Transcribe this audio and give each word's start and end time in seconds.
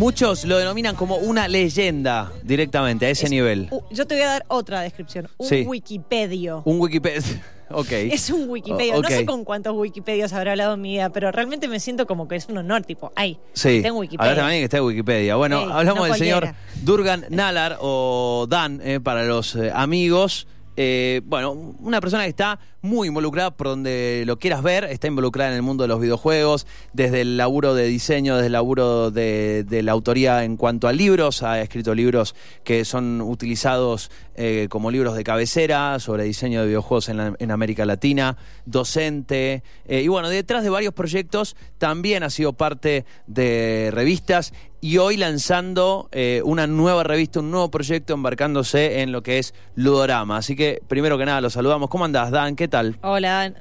Muchos 0.00 0.44
lo 0.44 0.56
denominan 0.56 0.94
como 0.94 1.16
una 1.16 1.48
leyenda 1.48 2.30
directamente, 2.44 3.06
a 3.06 3.10
ese 3.10 3.24
Es- 3.24 3.30
nivel. 3.32 3.68
Yo 3.90 4.06
te 4.06 4.14
voy 4.14 4.22
a 4.22 4.28
dar 4.28 4.44
otra 4.46 4.82
descripción. 4.82 5.26
Un 5.36 5.48
Sí. 5.48 5.64
Wikipedio. 5.66 6.62
Un 6.64 6.80
Wikipedia. 6.80 7.20
Ok. 7.72 7.90
Es 7.92 8.30
un 8.30 8.48
Wikipedia. 8.48 8.96
O- 8.96 9.02
No 9.02 9.08
sé 9.08 9.24
con 9.26 9.44
cuántos 9.44 9.76
Wikipedias 9.76 10.32
habrá 10.32 10.52
hablado 10.52 10.74
en 10.74 10.80
mi 10.80 10.90
vida, 10.92 11.10
pero 11.10 11.30
realmente 11.32 11.66
me 11.68 11.78
siento 11.80 12.04
como 12.06 12.26
que 12.28 12.34
es 12.36 12.46
un 12.48 12.58
honor, 12.58 12.82
tipo, 12.82 13.12
ay, 13.16 13.38
Sí, 13.52 13.80
tengo 13.82 13.98
Wikipedia. 14.00 14.30
Hablaste 14.30 14.40
también 14.42 14.60
que 14.60 14.64
está 14.64 14.76
en 14.78 14.84
Wikipedia. 14.84 15.34
Bueno, 15.36 15.58
hablamos 15.60 16.02
no 16.02 16.04
del 16.06 16.14
señor. 16.14 16.48
Durgan 16.82 17.26
Nalar 17.30 17.76
o 17.80 18.46
Dan 18.48 18.80
eh, 18.84 18.98
para 19.00 19.22
los 19.24 19.54
eh, 19.56 19.70
amigos. 19.74 20.46
Eh, 20.76 21.20
bueno, 21.24 21.52
una 21.80 22.00
persona 22.00 22.22
que 22.24 22.30
está 22.30 22.58
muy 22.82 23.08
involucrada 23.08 23.50
por 23.50 23.66
donde 23.68 24.24
lo 24.26 24.38
quieras 24.38 24.62
ver, 24.62 24.84
está 24.84 25.06
involucrada 25.06 25.50
en 25.50 25.56
el 25.56 25.62
mundo 25.62 25.84
de 25.84 25.88
los 25.88 26.00
videojuegos, 26.00 26.66
desde 26.92 27.20
el 27.20 27.36
laburo 27.36 27.74
de 27.74 27.84
diseño, 27.84 28.36
desde 28.36 28.46
el 28.46 28.52
laburo 28.52 29.10
de, 29.10 29.64
de 29.64 29.82
la 29.82 29.92
autoría 29.92 30.44
en 30.44 30.56
cuanto 30.56 30.88
a 30.88 30.92
libros, 30.92 31.42
ha 31.42 31.60
escrito 31.60 31.94
libros 31.94 32.34
que 32.64 32.84
son 32.84 33.20
utilizados 33.20 34.10
eh, 34.34 34.68
como 34.70 34.90
libros 34.90 35.14
de 35.14 35.24
cabecera 35.24 35.98
sobre 35.98 36.24
diseño 36.24 36.62
de 36.62 36.68
videojuegos 36.68 37.10
en, 37.10 37.16
la- 37.18 37.34
en 37.38 37.50
América 37.50 37.84
Latina, 37.84 38.38
docente, 38.64 39.62
eh, 39.86 40.00
y 40.02 40.08
bueno, 40.08 40.30
detrás 40.30 40.62
de 40.62 40.70
varios 40.70 40.94
proyectos 40.94 41.56
también 41.76 42.22
ha 42.22 42.30
sido 42.30 42.54
parte 42.54 43.04
de 43.26 43.90
revistas 43.92 44.54
y 44.82 44.96
hoy 44.96 45.18
lanzando 45.18 46.08
eh, 46.10 46.40
una 46.42 46.66
nueva 46.66 47.04
revista, 47.04 47.40
un 47.40 47.50
nuevo 47.50 47.70
proyecto 47.70 48.14
embarcándose 48.14 49.02
en 49.02 49.12
lo 49.12 49.22
que 49.22 49.38
es 49.38 49.52
Ludorama. 49.74 50.38
Así 50.38 50.56
que 50.56 50.80
primero 50.88 51.18
que 51.18 51.26
nada, 51.26 51.42
los 51.42 51.52
saludamos. 51.52 51.90
¿Cómo 51.90 52.06
andás, 52.06 52.30
Dan? 52.30 52.56
¿Qué 52.56 52.66
tal? 52.70 52.96
Hola, 53.02 53.30
Dan. 53.32 53.54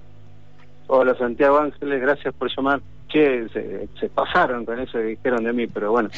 Hola 0.87 1.15
Santiago 1.17 1.59
Ángeles, 1.59 2.01
gracias 2.01 2.33
por 2.33 2.49
llamar. 2.55 2.79
Che, 3.09 3.49
se, 3.49 3.87
se 3.99 4.07
pasaron 4.09 4.65
con 4.65 4.79
eso 4.79 4.93
que 4.99 5.03
dijeron 5.05 5.43
de 5.43 5.51
mí, 5.51 5.65
pero 5.67 5.91
bueno. 5.91 6.09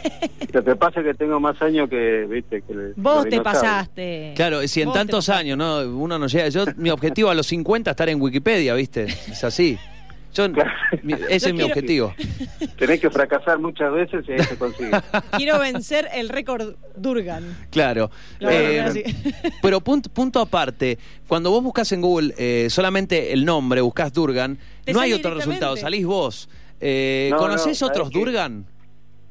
Lo 0.52 0.62
que 0.62 0.76
pasa 0.76 1.00
es 1.00 1.06
que 1.06 1.14
tengo 1.14 1.40
más 1.40 1.60
años 1.60 1.88
que, 1.90 2.24
viste, 2.30 2.62
que 2.62 2.72
el- 2.72 2.94
Vos 2.96 3.28
te 3.28 3.40
pasaste. 3.40 4.32
Claro, 4.36 4.66
si 4.68 4.80
en 4.82 4.86
Vos 4.86 4.94
tantos 4.94 5.28
años, 5.28 5.58
¿no? 5.58 5.80
Uno 5.80 6.18
no 6.20 6.28
llega. 6.28 6.48
Yo, 6.48 6.64
mi 6.76 6.90
objetivo 6.90 7.30
a 7.30 7.34
los 7.34 7.48
50 7.48 7.90
es 7.90 7.92
estar 7.92 8.08
en 8.08 8.20
Wikipedia, 8.22 8.74
¿viste? 8.74 9.04
Es 9.04 9.42
así. 9.42 9.76
Yo, 10.36 10.52
Claro. 10.52 10.70
mi- 11.02 11.12
ese 11.28 11.38
Yo 11.38 11.48
es 11.48 11.54
mi 11.54 11.62
objetivo. 11.62 12.14
Tenés 12.78 13.00
que 13.00 13.10
fracasar 13.10 13.58
muchas 13.58 13.92
veces 13.92 14.24
y 14.28 14.32
ahí 14.32 14.38
se 14.40 14.56
consigue. 14.56 14.90
Quiero 15.36 15.58
vencer 15.58 16.08
el 16.14 16.28
récord 16.28 16.74
Durgan. 16.96 17.56
Claro. 17.70 18.10
Eh. 18.40 19.04
Pero 19.62 19.80
punto, 19.80 20.10
punto 20.10 20.40
aparte, 20.40 20.98
cuando 21.26 21.50
vos 21.50 21.62
buscas 21.62 21.90
en 21.92 22.00
Google 22.02 22.34
eh, 22.36 22.68
solamente 22.70 23.32
el 23.32 23.44
nombre, 23.44 23.80
buscas 23.80 24.12
Durgan, 24.12 24.58
no 24.92 25.00
hay 25.00 25.12
otro 25.12 25.34
resultado, 25.34 25.76
salís 25.76 26.04
vos. 26.06 26.48
Eh, 26.80 27.28
No, 27.30 27.38
¿Conocés 27.38 27.80
no, 27.80 27.86
otros. 27.88 28.10
Durgan? 28.10 28.66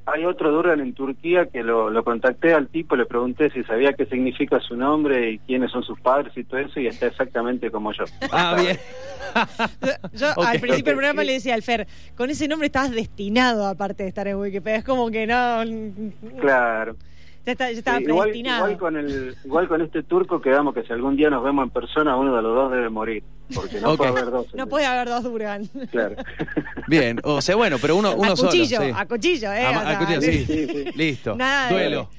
Hay 0.08 0.23
otro 0.25 0.52
Durgan 0.52 0.81
en 0.81 0.94
Turquía 0.94 1.48
que 1.48 1.64
lo, 1.64 1.89
lo 1.89 2.03
contacté 2.03 2.53
al 2.53 2.67
tipo, 2.67 2.95
le 2.95 3.06
pregunté 3.06 3.50
si 3.50 3.64
sabía 3.64 3.94
qué 3.94 4.06
significa 4.06 4.59
su 4.59 4.75
nombre 4.75 5.31
y 5.31 5.39
quiénes 5.39 5.72
son 5.72 5.84
sus 5.84 6.00
padres 6.00 6.31
y 6.36 6.44
todo 6.44 6.59
eso, 6.59 6.80
y 6.80 6.88
está 6.88 7.08
exactamente 7.08 7.72
como 7.72 7.92
yo. 7.92 8.06
Ah, 8.31 8.56
bien. 8.59 8.78
Yo 10.14 10.28
al 10.42 10.59
principio 10.62 10.92
del 10.92 10.95
programa 10.95 11.23
le 11.23 11.34
decía 11.34 11.56
al 11.56 11.64
Fer, 11.64 11.88
con 12.16 12.30
ese 12.30 12.47
nombre 12.47 12.67
estabas 12.67 12.92
destinado 12.92 13.66
aparte 13.66 14.03
de 14.03 14.09
estar 14.09 14.28
en 14.28 14.38
Wikipedia. 14.38 14.78
Es 14.78 14.84
como 14.84 15.09
que 15.09 15.25
no. 15.25 15.64
Claro. 16.40 16.95
Ya, 17.45 17.51
está, 17.51 17.71
ya 17.71 17.77
estaba 17.79 17.97
Sí, 17.99 18.03
igual, 18.05 18.23
predestinado. 18.29 18.57
igual 18.65 18.77
con 18.79 18.97
el 18.97 19.35
igual 19.45 19.67
con 19.67 19.81
este 19.81 20.03
turco 20.03 20.41
quedamos 20.41 20.73
que 20.73 20.83
si 20.83 20.91
algún 20.93 21.15
día 21.15 21.29
nos 21.29 21.43
vemos 21.43 21.63
en 21.63 21.69
persona 21.69 22.17
uno 22.17 22.35
de 22.35 22.41
los 22.41 22.55
dos 22.55 22.71
debe 22.71 22.89
morir 22.89 23.23
porque 23.53 23.79
no 23.79 23.95
puede 23.95 24.09
haber 24.09 24.31
dos 24.31 24.47
No 24.55 24.67
puede 24.67 24.85
haber 24.88 25.07
dos 25.09 25.23
Durgan. 25.23 25.66
claro 25.91 26.16
Bien, 26.88 27.19
o 27.23 27.41
sea, 27.41 27.55
bueno, 27.55 27.77
pero 27.79 27.95
uno, 27.95 28.16
uno 28.16 28.31
a 28.31 28.35
cuchillo, 28.35 28.77
solo. 28.77 28.89
sí. 28.89 28.95
a 28.97 29.05
cuchillo, 29.05 29.53
¿eh? 29.53 29.66
A- 29.66 29.69
O 29.71 29.73
a 29.79 29.85
sea, 29.85 29.99
cuchillo, 29.99 30.21
sí. 30.21 30.45
Sí, 30.45 30.67
sí. 30.67 30.85
Listo. 30.95 31.35
Nada 31.35 31.67
de- 31.67 31.73
Duelo. 31.73 32.09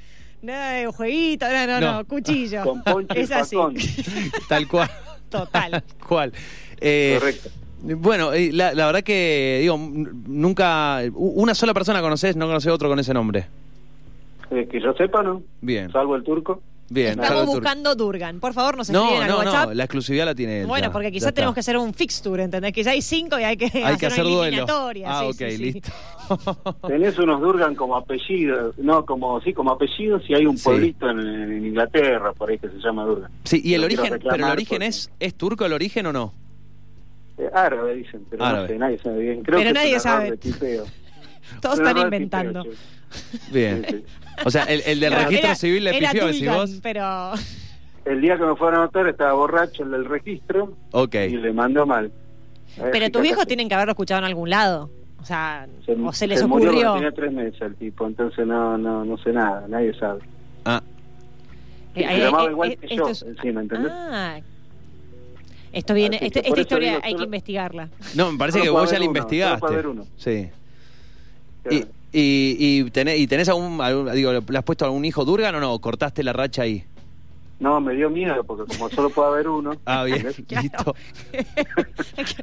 Nada 0.42 0.70
de 0.72 0.86
jueguito, 0.86 1.46
no, 1.48 1.66
no, 1.66 1.80
No. 1.80 1.92
no, 1.94 2.04
cuchillo. 2.04 2.62
con 2.62 2.82
poncho 2.84 3.14
y 3.16 3.20
es 3.22 3.32
así. 3.32 3.56
Tal 4.48 4.68
cual. 4.68 4.88
total. 5.28 5.70
Tal 5.72 5.84
cual. 6.06 6.32
Eh, 6.80 7.16
correcto 7.18 7.48
Bueno, 7.82 8.32
eh, 8.32 8.50
la, 8.52 8.74
la 8.74 8.86
verdad 8.86 9.02
que, 9.02 9.58
digo, 9.62 9.76
nunca. 9.78 11.00
Una 11.14 11.54
sola 11.54 11.74
persona 11.74 12.00
conoces, 12.00 12.36
no 12.36 12.46
conoces 12.46 12.70
otro 12.72 12.88
con 12.88 12.98
ese 13.00 13.12
nombre. 13.14 13.46
Eh, 14.50 14.68
que 14.70 14.80
yo 14.80 14.92
sepa 14.94 15.22
no 15.22 15.42
Bien, 15.60 15.90
salvo 15.90 16.14
el 16.16 16.22
turco 16.22 16.62
bien. 16.88 17.18
Estamos 17.20 17.46
buscando 17.46 17.96
Durgan. 17.96 18.38
Por 18.38 18.52
favor, 18.52 18.76
nos 18.76 18.88
escriben 18.88 19.16
No, 19.16 19.22
al 19.22 19.28
no, 19.28 19.38
WhatsApp. 19.38 19.68
no, 19.68 19.74
la 19.74 19.82
exclusividad 19.84 20.24
la 20.24 20.36
tiene 20.36 20.60
él. 20.60 20.66
Bueno, 20.68 20.86
ya, 20.86 20.92
porque 20.92 21.10
quizás 21.10 21.34
tenemos 21.34 21.52
que 21.52 21.58
hacer 21.60 21.76
un 21.76 21.92
fixture, 21.92 22.44
¿entendés? 22.44 22.72
Que 22.72 22.84
ya 22.84 22.92
hay 22.92 23.02
cinco 23.02 23.40
y 23.40 23.42
hay 23.42 23.56
que 23.56 23.64
Hay 23.64 23.96
que 23.96 24.06
hacer 24.06 24.12
hacer 24.12 24.24
una 24.24 24.34
duelo. 24.34 24.44
eliminatoria. 24.46 25.06
Ah, 25.10 25.24
sí, 25.32 25.44
ok, 25.44 25.50
sí, 25.50 25.58
listo. 25.58 25.92
tenés 26.86 27.18
unos 27.18 27.40
Durgan 27.40 27.74
como 27.74 27.96
apellido 27.96 28.72
no 28.78 29.04
como 29.04 29.40
sí 29.40 29.52
como 29.52 29.72
apellidos 29.72 30.22
y 30.28 30.34
hay 30.34 30.46
un 30.46 30.56
Sí. 30.58 30.64
pueblito 30.64 31.10
en, 31.10 31.18
en 31.20 31.66
Inglaterra 31.66 32.32
por 32.32 32.50
ahí 32.50 32.58
que 32.58 32.68
se 32.68 32.78
llama 32.78 33.04
Durgan 33.04 33.30
Sí, 33.44 33.60
y 33.64 33.74
el 33.74 33.80
Lo 33.80 33.86
origen, 33.86 34.18
pero 34.22 34.34
el 34.46 34.52
origen 34.52 34.78
porque- 34.78 34.86
es, 34.86 35.10
¿es 35.20 35.34
turco 35.34 35.64
el 35.66 35.72
origen 35.72 36.06
o 36.06 36.12
no? 36.12 36.32
Eh, 37.38 37.50
árabe 37.52 37.94
dicen 37.96 38.24
pero 38.30 38.44
Árabe. 38.44 38.62
no 38.62 38.68
sé 38.68 38.78
nadie 38.78 38.98
sabe 38.98 39.18
bien 39.22 39.42
creo 39.42 39.58
Pero 39.58 39.70
que 39.70 39.74
nadie 39.74 39.94
es 39.96 40.04
un 40.04 40.10
error 40.12 40.38
sabe. 40.40 40.80
Todos 41.60 41.78
están 41.78 41.98
inventando. 41.98 42.62
tipeo. 42.62 42.76
Bien. 43.52 43.84
Sí, 43.88 43.96
sí. 43.96 44.04
O 44.44 44.50
sea, 44.50 44.64
el, 44.64 44.82
el 44.86 45.00
del 45.00 45.10
Claro, 45.10 45.24
registro 45.28 45.48
era- 45.48 45.54
civil 45.56 45.84
le 45.84 45.96
era 45.96 46.10
pifió, 46.10 46.26
decís 46.26 46.40
Durgan, 46.40 46.56
vos. 46.56 46.70
pero 46.82 47.32
el 48.04 48.20
día 48.20 48.36
que 48.36 48.44
me 48.44 48.56
fueron 48.56 48.80
a 48.80 48.82
anotar 48.84 49.08
estaba 49.08 49.32
borracho 49.32 49.82
el 49.82 49.90
del 49.92 50.04
registro 50.04 50.74
Ok. 50.92 51.14
y 51.14 51.36
le 51.36 51.52
mandó 51.52 51.86
mal 51.86 52.12
pero 52.92 53.08
tus 53.10 53.22
viejos 53.22 53.46
tienen 53.46 53.68
que 53.68 53.74
haberlo 53.74 53.92
escuchado 53.92 54.18
en 54.18 54.24
algún 54.26 54.50
lado. 54.50 54.90
O 55.22 55.24
sea, 55.24 55.66
o 56.04 56.12
se 56.12 56.26
les 56.26 56.46
murió 56.46 56.68
ocurrió. 56.68 56.90
cuando 56.90 56.94
tenía 56.94 57.12
tres 57.12 57.32
meses 57.32 57.62
el 57.62 57.74
tipo, 57.76 58.06
entonces 58.06 58.46
no, 58.46 58.76
no, 58.76 59.02
no 59.04 59.16
sé 59.16 59.32
nada, 59.32 59.64
nadie 59.66 59.94
sabe. 59.98 60.20
Ah, 60.66 60.82
Eh, 61.94 62.04
se 62.06 62.14
eh, 62.16 62.18
llamaba 62.18 62.48
eh, 62.48 62.50
igual 62.50 62.70
eh, 62.72 62.76
que 62.76 62.94
yo, 62.96 63.08
es- 63.08 63.22
encima, 63.22 63.62
¿entendés? 63.62 63.90
Ah. 63.94 64.38
Esto 65.72 65.94
viene, 65.94 66.18
este- 66.20 66.46
esta 66.46 66.60
historia 66.60 66.90
digo, 66.90 67.00
hay 67.04 67.14
que 67.14 67.24
investigarla. 67.24 67.88
no, 68.14 68.32
me 68.32 68.38
parece 68.38 68.58
Solo 68.58 68.64
que 68.64 68.66
ya 68.66 68.70
haber 68.70 68.74
la 68.76 68.80
uno, 68.82 68.86
solo 68.86 68.88
puede 68.90 69.04
investigaste. 69.06 69.66
haber 69.66 69.86
uno. 69.86 70.06
Sí. 70.16 70.48
Claro. 71.62 71.76
Y, 71.76 71.86
y, 72.20 72.56
y, 72.80 72.90
tenés, 72.90 73.18
¿Y 73.20 73.26
tenés 73.26 73.48
algún, 73.48 73.80
algún- 73.80 74.12
digo, 74.12 74.32
le 74.32 74.58
has 74.58 74.64
puesto 74.64 74.84
algún 74.84 75.04
hijo 75.04 75.24
Durgan 75.24 75.54
o 75.56 75.60
no? 75.60 75.78
¿Cortaste 75.78 76.22
la 76.22 76.32
racha 76.32 76.62
ahí? 76.62 76.84
No, 77.58 77.80
me 77.80 77.94
dio 77.94 78.10
miedo 78.10 78.44
porque 78.44 78.64
como 78.76 78.90
solo 78.90 79.08
puede 79.08 79.28
haber 79.28 79.48
uno. 79.48 79.72
Ah, 79.86 80.04
bien, 80.04 80.26
listo. 80.62 80.94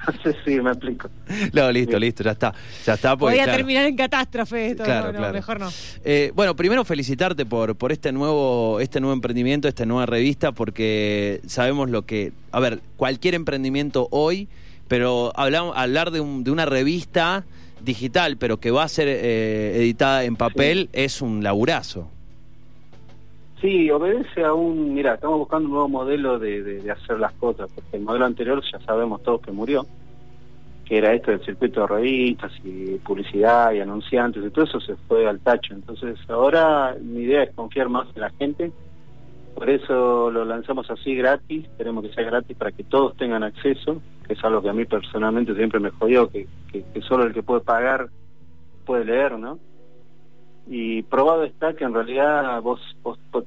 No 0.07 0.23
sé 0.23 0.35
si 0.45 0.59
me 0.59 0.71
explico. 0.71 1.09
No, 1.53 1.71
listo, 1.71 1.91
Bien. 1.91 2.01
listo, 2.01 2.23
ya 2.23 2.31
está. 2.31 2.53
Ya 2.85 2.93
está, 2.93 3.15
porque, 3.17 3.35
Voy 3.35 3.39
a 3.39 3.43
claro. 3.45 3.57
terminar 3.57 3.85
en 3.85 3.95
catástrofe 3.95 4.67
esto. 4.71 4.83
Claro, 4.83 5.07
no, 5.07 5.13
no, 5.13 5.17
claro. 5.19 5.33
mejor 5.33 5.59
no. 5.59 5.69
Eh, 6.03 6.31
bueno, 6.35 6.55
primero 6.55 6.83
felicitarte 6.83 7.45
por, 7.45 7.75
por 7.75 7.91
este 7.91 8.11
nuevo, 8.11 8.79
este 8.79 8.99
nuevo 8.99 9.13
emprendimiento, 9.13 9.67
esta 9.67 9.85
nueva 9.85 10.05
revista, 10.05 10.51
porque 10.51 11.41
sabemos 11.47 11.89
lo 11.89 12.05
que, 12.05 12.31
a 12.51 12.59
ver, 12.59 12.79
cualquier 12.97 13.35
emprendimiento 13.35 14.07
hoy, 14.11 14.47
pero 14.87 15.31
hablamos, 15.35 15.75
hablar 15.77 16.11
de, 16.11 16.21
un- 16.21 16.43
de 16.43 16.51
una 16.51 16.65
revista 16.65 17.45
digital, 17.83 18.37
pero 18.37 18.57
que 18.57 18.71
va 18.71 18.83
a 18.83 18.87
ser 18.87 19.07
eh, 19.07 19.77
editada 19.77 20.23
en 20.23 20.35
papel, 20.35 20.89
es 20.93 21.21
un 21.21 21.43
laburazo. 21.43 22.07
Sí, 23.61 23.89
obedece 23.91 24.43
a 24.43 24.53
un... 24.53 24.93
Mira, 24.93 25.13
estamos 25.15 25.39
buscando 25.39 25.65
un 25.67 25.71
nuevo 25.73 25.87
modelo 25.89 26.37
de, 26.37 26.61
de- 26.63 26.81
de 26.81 26.91
hacer 26.91 27.17
las 27.19 27.31
cosas, 27.33 27.69
porque 27.73 27.95
el 27.97 28.03
modelo 28.03 28.25
anterior 28.25 28.61
ya 28.71 28.79
sabemos 28.81 29.23
todos 29.23 29.41
que 29.41 29.51
murió, 29.51 29.85
que 30.85 30.97
era 30.97 31.13
esto 31.13 31.31
del 31.31 31.45
circuito 31.45 31.81
de 31.81 31.87
revistas 31.87 32.51
y 32.63 32.95
publicidad 32.97 33.71
y 33.71 33.79
anunciantes 33.79 34.43
y 34.45 34.49
todo 34.49 34.65
eso 34.65 34.81
se 34.81 34.95
fue 35.07 35.27
al 35.27 35.39
tacho. 35.39 35.73
Entonces 35.73 36.17
ahora 36.27 36.95
mi 37.01 37.21
idea 37.21 37.43
es 37.43 37.51
confiar 37.55 37.87
más 37.87 38.07
en 38.15 38.21
la 38.21 38.29
gente, 38.31 38.71
por 39.55 39.69
eso 39.69 40.31
lo 40.31 40.45
lanzamos 40.45 40.89
así 40.89 41.15
gratis, 41.15 41.67
queremos 41.77 42.03
que 42.03 42.13
sea 42.13 42.23
gratis 42.23 42.57
para 42.57 42.71
que 42.71 42.83
todos 42.83 43.15
tengan 43.17 43.43
acceso, 43.43 44.01
que 44.27 44.33
es 44.33 44.43
algo 44.43 44.61
que 44.61 44.69
a 44.69 44.73
mí 44.73 44.85
personalmente 44.85 45.55
siempre 45.55 45.79
me 45.79 45.91
jodió, 45.91 46.29
que, 46.29 46.47
que, 46.71 46.83
que 46.93 47.01
solo 47.01 47.23
el 47.23 47.33
que 47.33 47.43
puede 47.43 47.61
pagar 47.61 48.09
puede 48.85 49.05
leer, 49.05 49.37
¿no? 49.37 49.59
y 50.67 51.01
probado 51.03 51.43
está 51.43 51.73
que 51.73 51.83
en 51.83 51.93
realidad 51.93 52.61
vos, 52.61 52.79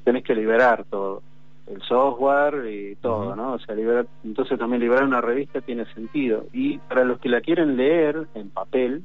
tenés 0.05 0.25
que 0.25 0.35
liberar 0.35 0.85
todo 0.91 1.23
el 1.67 1.83
software 1.83 2.67
y 2.71 2.97
todo. 2.97 3.35
¿no? 3.35 3.55
O 3.55 3.59
sea, 3.59 3.75
liberar, 3.75 4.07
entonces 4.25 4.59
también 4.59 4.83
liberar 4.83 5.05
una 5.05 5.21
revista 5.21 5.61
tiene 5.61 5.87
sentido. 5.95 6.47
Y 6.53 6.79
para 6.79 7.05
los 7.05 7.19
que 7.19 7.29
la 7.29 7.41
quieren 7.41 7.77
leer 7.77 8.27
en 8.35 8.51
papel, 8.51 9.03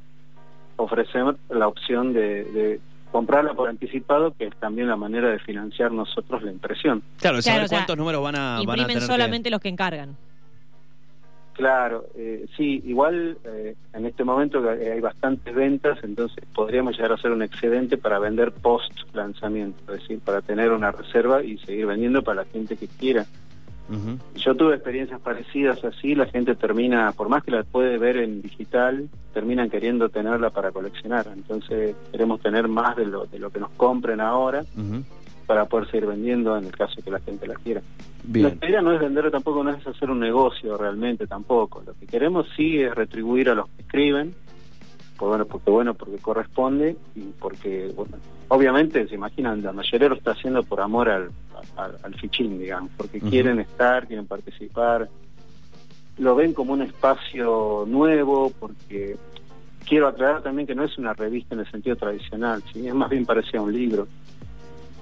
ofrecemos 0.76 1.36
la 1.48 1.68
opción 1.68 2.12
de, 2.12 2.44
de 2.44 2.80
comprarla 3.12 3.54
por 3.54 3.68
anticipado, 3.68 4.32
que 4.36 4.46
es 4.46 4.56
también 4.56 4.88
la 4.88 4.96
manera 4.96 5.28
de 5.30 5.38
financiar 5.38 5.92
nosotros 5.92 6.42
la 6.42 6.50
impresión. 6.50 7.02
Claro, 7.20 7.40
saber 7.42 7.54
Claro, 7.60 7.64
o 7.66 7.68
sea, 7.68 7.78
cuántos 7.78 7.96
números 7.98 8.22
van 8.24 8.34
a, 8.36 8.38
van 8.40 8.56
a 8.56 8.62
Imprimen 8.62 8.86
tener 8.88 9.02
que- 9.02 9.06
solamente 9.06 9.50
los 9.50 9.60
que 9.60 9.68
encargan. 9.68 10.16
Claro, 11.54 12.06
eh, 12.16 12.46
sí, 12.56 12.82
igual 12.86 13.36
eh, 13.44 13.74
en 13.92 14.06
este 14.06 14.24
momento 14.24 14.62
que 14.62 14.90
hay 14.90 15.00
bastantes 15.00 15.54
ventas, 15.54 15.98
entonces 16.02 16.42
podríamos 16.54 16.96
llegar 16.96 17.12
a 17.12 17.16
hacer 17.16 17.30
un 17.30 17.42
excedente 17.42 17.98
para 17.98 18.18
vender 18.18 18.52
post 18.52 18.90
lanzamiento, 19.12 19.78
es 19.94 20.00
decir, 20.00 20.18
para 20.20 20.40
tener 20.40 20.72
una 20.72 20.90
reserva 20.90 21.44
y 21.44 21.58
seguir 21.58 21.84
vendiendo 21.86 22.22
para 22.22 22.42
la 22.44 22.48
gente 22.50 22.76
que 22.76 22.88
quiera 22.88 23.26
Yo 24.36 24.54
tuve 24.54 24.74
experiencias 24.74 25.20
parecidas 25.20 25.84
así, 25.84 26.14
la 26.14 26.26
gente 26.26 26.54
termina, 26.54 27.12
por 27.12 27.28
más 27.28 27.44
que 27.44 27.50
la 27.50 27.62
puede 27.62 27.98
ver 27.98 28.16
en 28.16 28.42
digital, 28.42 29.08
terminan 29.32 29.70
queriendo 29.70 30.08
tenerla 30.08 30.50
para 30.50 30.70
coleccionar. 30.70 31.26
Entonces 31.32 31.94
queremos 32.10 32.40
tener 32.40 32.68
más 32.68 32.96
de 32.96 33.06
lo, 33.06 33.26
de 33.26 33.38
lo 33.38 33.50
que 33.50 33.60
nos 33.60 33.70
compren 33.70 34.20
ahora 34.20 34.64
para 35.46 35.66
poder 35.66 35.90
seguir 35.90 36.06
vendiendo 36.06 36.56
en 36.56 36.64
el 36.64 36.72
caso 36.72 37.02
que 37.02 37.10
la 37.10 37.20
gente 37.20 37.46
la 37.46 37.54
quiera. 37.54 37.82
Bien. 38.24 38.58
La 38.60 38.68
idea 38.68 38.80
no 38.80 38.92
es 38.92 39.00
vender 39.00 39.30
tampoco, 39.30 39.64
no 39.64 39.70
es 39.70 39.86
hacer 39.86 40.10
un 40.10 40.20
negocio 40.20 40.76
realmente 40.76 41.26
tampoco. 41.26 41.82
Lo 41.84 41.94
que 41.94 42.06
queremos 42.06 42.46
sí 42.56 42.80
es 42.80 42.94
retribuir 42.94 43.50
a 43.50 43.54
los 43.54 43.68
que 43.68 43.82
escriben, 43.82 44.34
pues 45.22 45.28
bueno, 45.28 45.46
porque 45.46 45.70
bueno, 45.70 45.94
porque 45.94 46.18
corresponde 46.18 46.96
y 47.14 47.20
porque, 47.38 47.92
bueno, 47.94 48.16
obviamente 48.48 49.06
se 49.06 49.14
imaginan, 49.14 49.62
la 49.62 49.70
mayoría 49.70 50.08
lo 50.08 50.16
está 50.16 50.32
haciendo 50.32 50.64
por 50.64 50.80
amor 50.80 51.08
al, 51.08 51.30
al, 51.76 51.96
al 52.02 52.14
fichín, 52.16 52.58
digamos, 52.58 52.90
porque 52.96 53.20
quieren 53.20 53.60
estar, 53.60 54.08
quieren 54.08 54.26
participar, 54.26 55.08
lo 56.18 56.34
ven 56.34 56.52
como 56.52 56.72
un 56.72 56.82
espacio 56.82 57.84
nuevo, 57.86 58.52
porque 58.58 59.14
quiero 59.86 60.08
aclarar 60.08 60.42
también 60.42 60.66
que 60.66 60.74
no 60.74 60.82
es 60.82 60.98
una 60.98 61.12
revista 61.12 61.54
en 61.54 61.60
el 61.60 61.70
sentido 61.70 61.94
tradicional, 61.94 62.60
¿sí? 62.72 62.88
es 62.88 62.94
más 62.94 63.08
bien 63.08 63.24
parecía 63.24 63.62
un 63.62 63.72
libro. 63.72 64.08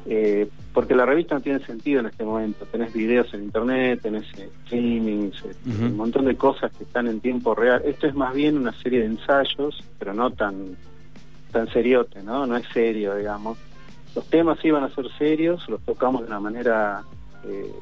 Eh, 0.06 0.48
porque 0.72 0.94
la 0.94 1.04
revista 1.04 1.34
no 1.34 1.40
tiene 1.40 1.64
sentido 1.64 2.00
en 2.00 2.06
este 2.06 2.24
momento. 2.24 2.64
Tenés 2.66 2.92
videos 2.92 3.32
en 3.34 3.44
internet, 3.44 4.00
tenés 4.02 4.26
eh, 4.38 4.48
streamings, 4.64 5.44
eh, 5.44 5.54
un 5.66 5.96
montón 5.96 6.24
de 6.24 6.36
cosas 6.36 6.72
que 6.72 6.84
están 6.84 7.06
en 7.08 7.20
tiempo 7.20 7.54
real. 7.54 7.82
Esto 7.84 8.06
es 8.06 8.14
más 8.14 8.34
bien 8.34 8.56
una 8.56 8.72
serie 8.72 9.00
de 9.00 9.06
ensayos, 9.06 9.82
pero 9.98 10.14
no 10.14 10.30
tan 10.30 10.76
tan 11.50 11.68
seriote, 11.72 12.22
¿no? 12.22 12.46
No 12.46 12.56
es 12.56 12.66
serio, 12.72 13.16
digamos. 13.16 13.58
Los 14.14 14.24
temas 14.26 14.58
van 14.62 14.84
a 14.84 14.94
ser 14.94 15.06
serios, 15.18 15.68
los 15.68 15.80
tocamos 15.82 16.22
de 16.22 16.28
una 16.28 16.40
manera, 16.40 17.02
eh, 17.44 17.72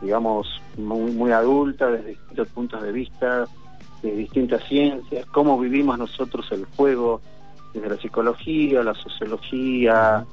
digamos, 0.00 0.60
muy, 0.76 1.10
muy 1.12 1.32
adulta, 1.32 1.90
desde 1.90 2.10
distintos 2.10 2.48
puntos 2.48 2.82
de 2.82 2.92
vista, 2.92 3.46
de 4.02 4.16
distintas 4.16 4.62
ciencias, 4.64 5.26
cómo 5.26 5.58
vivimos 5.58 5.98
nosotros 5.98 6.46
el 6.52 6.64
juego, 6.76 7.20
desde 7.72 7.88
la 7.88 7.96
psicología, 7.96 8.82
la 8.82 8.94
sociología, 8.94 10.24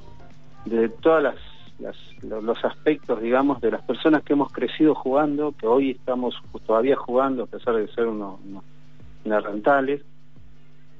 de 0.64 0.88
todas 0.88 1.22
las, 1.22 1.36
las- 1.78 2.22
lo- 2.24 2.40
los 2.40 2.64
aspectos, 2.64 3.20
digamos, 3.20 3.60
de 3.60 3.70
las 3.72 3.82
personas 3.82 4.22
que 4.22 4.32
hemos 4.34 4.52
crecido 4.52 4.94
jugando, 4.94 5.52
que 5.58 5.66
hoy 5.66 5.90
estamos 5.92 6.34
todavía 6.66 6.96
jugando, 6.96 7.44
a 7.44 7.46
pesar 7.46 7.74
de 7.76 7.88
ser 7.88 8.06
unos, 8.06 8.38
narrantales, 9.24 10.02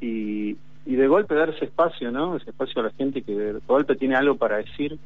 y, 0.00 0.56
y 0.86 0.94
de 0.96 1.06
golpe 1.08 1.34
dar 1.34 1.50
ese 1.50 1.66
espacio, 1.66 2.10
¿no? 2.10 2.36
Ese 2.36 2.50
espacio 2.50 2.80
a 2.80 2.86
la 2.86 2.90
gente 2.92 3.22
que 3.22 3.32
de 3.36 3.60
golpe 3.66 3.94
tiene 3.96 4.16
algo 4.16 4.36
para 4.36 4.56
decir, 4.56 4.98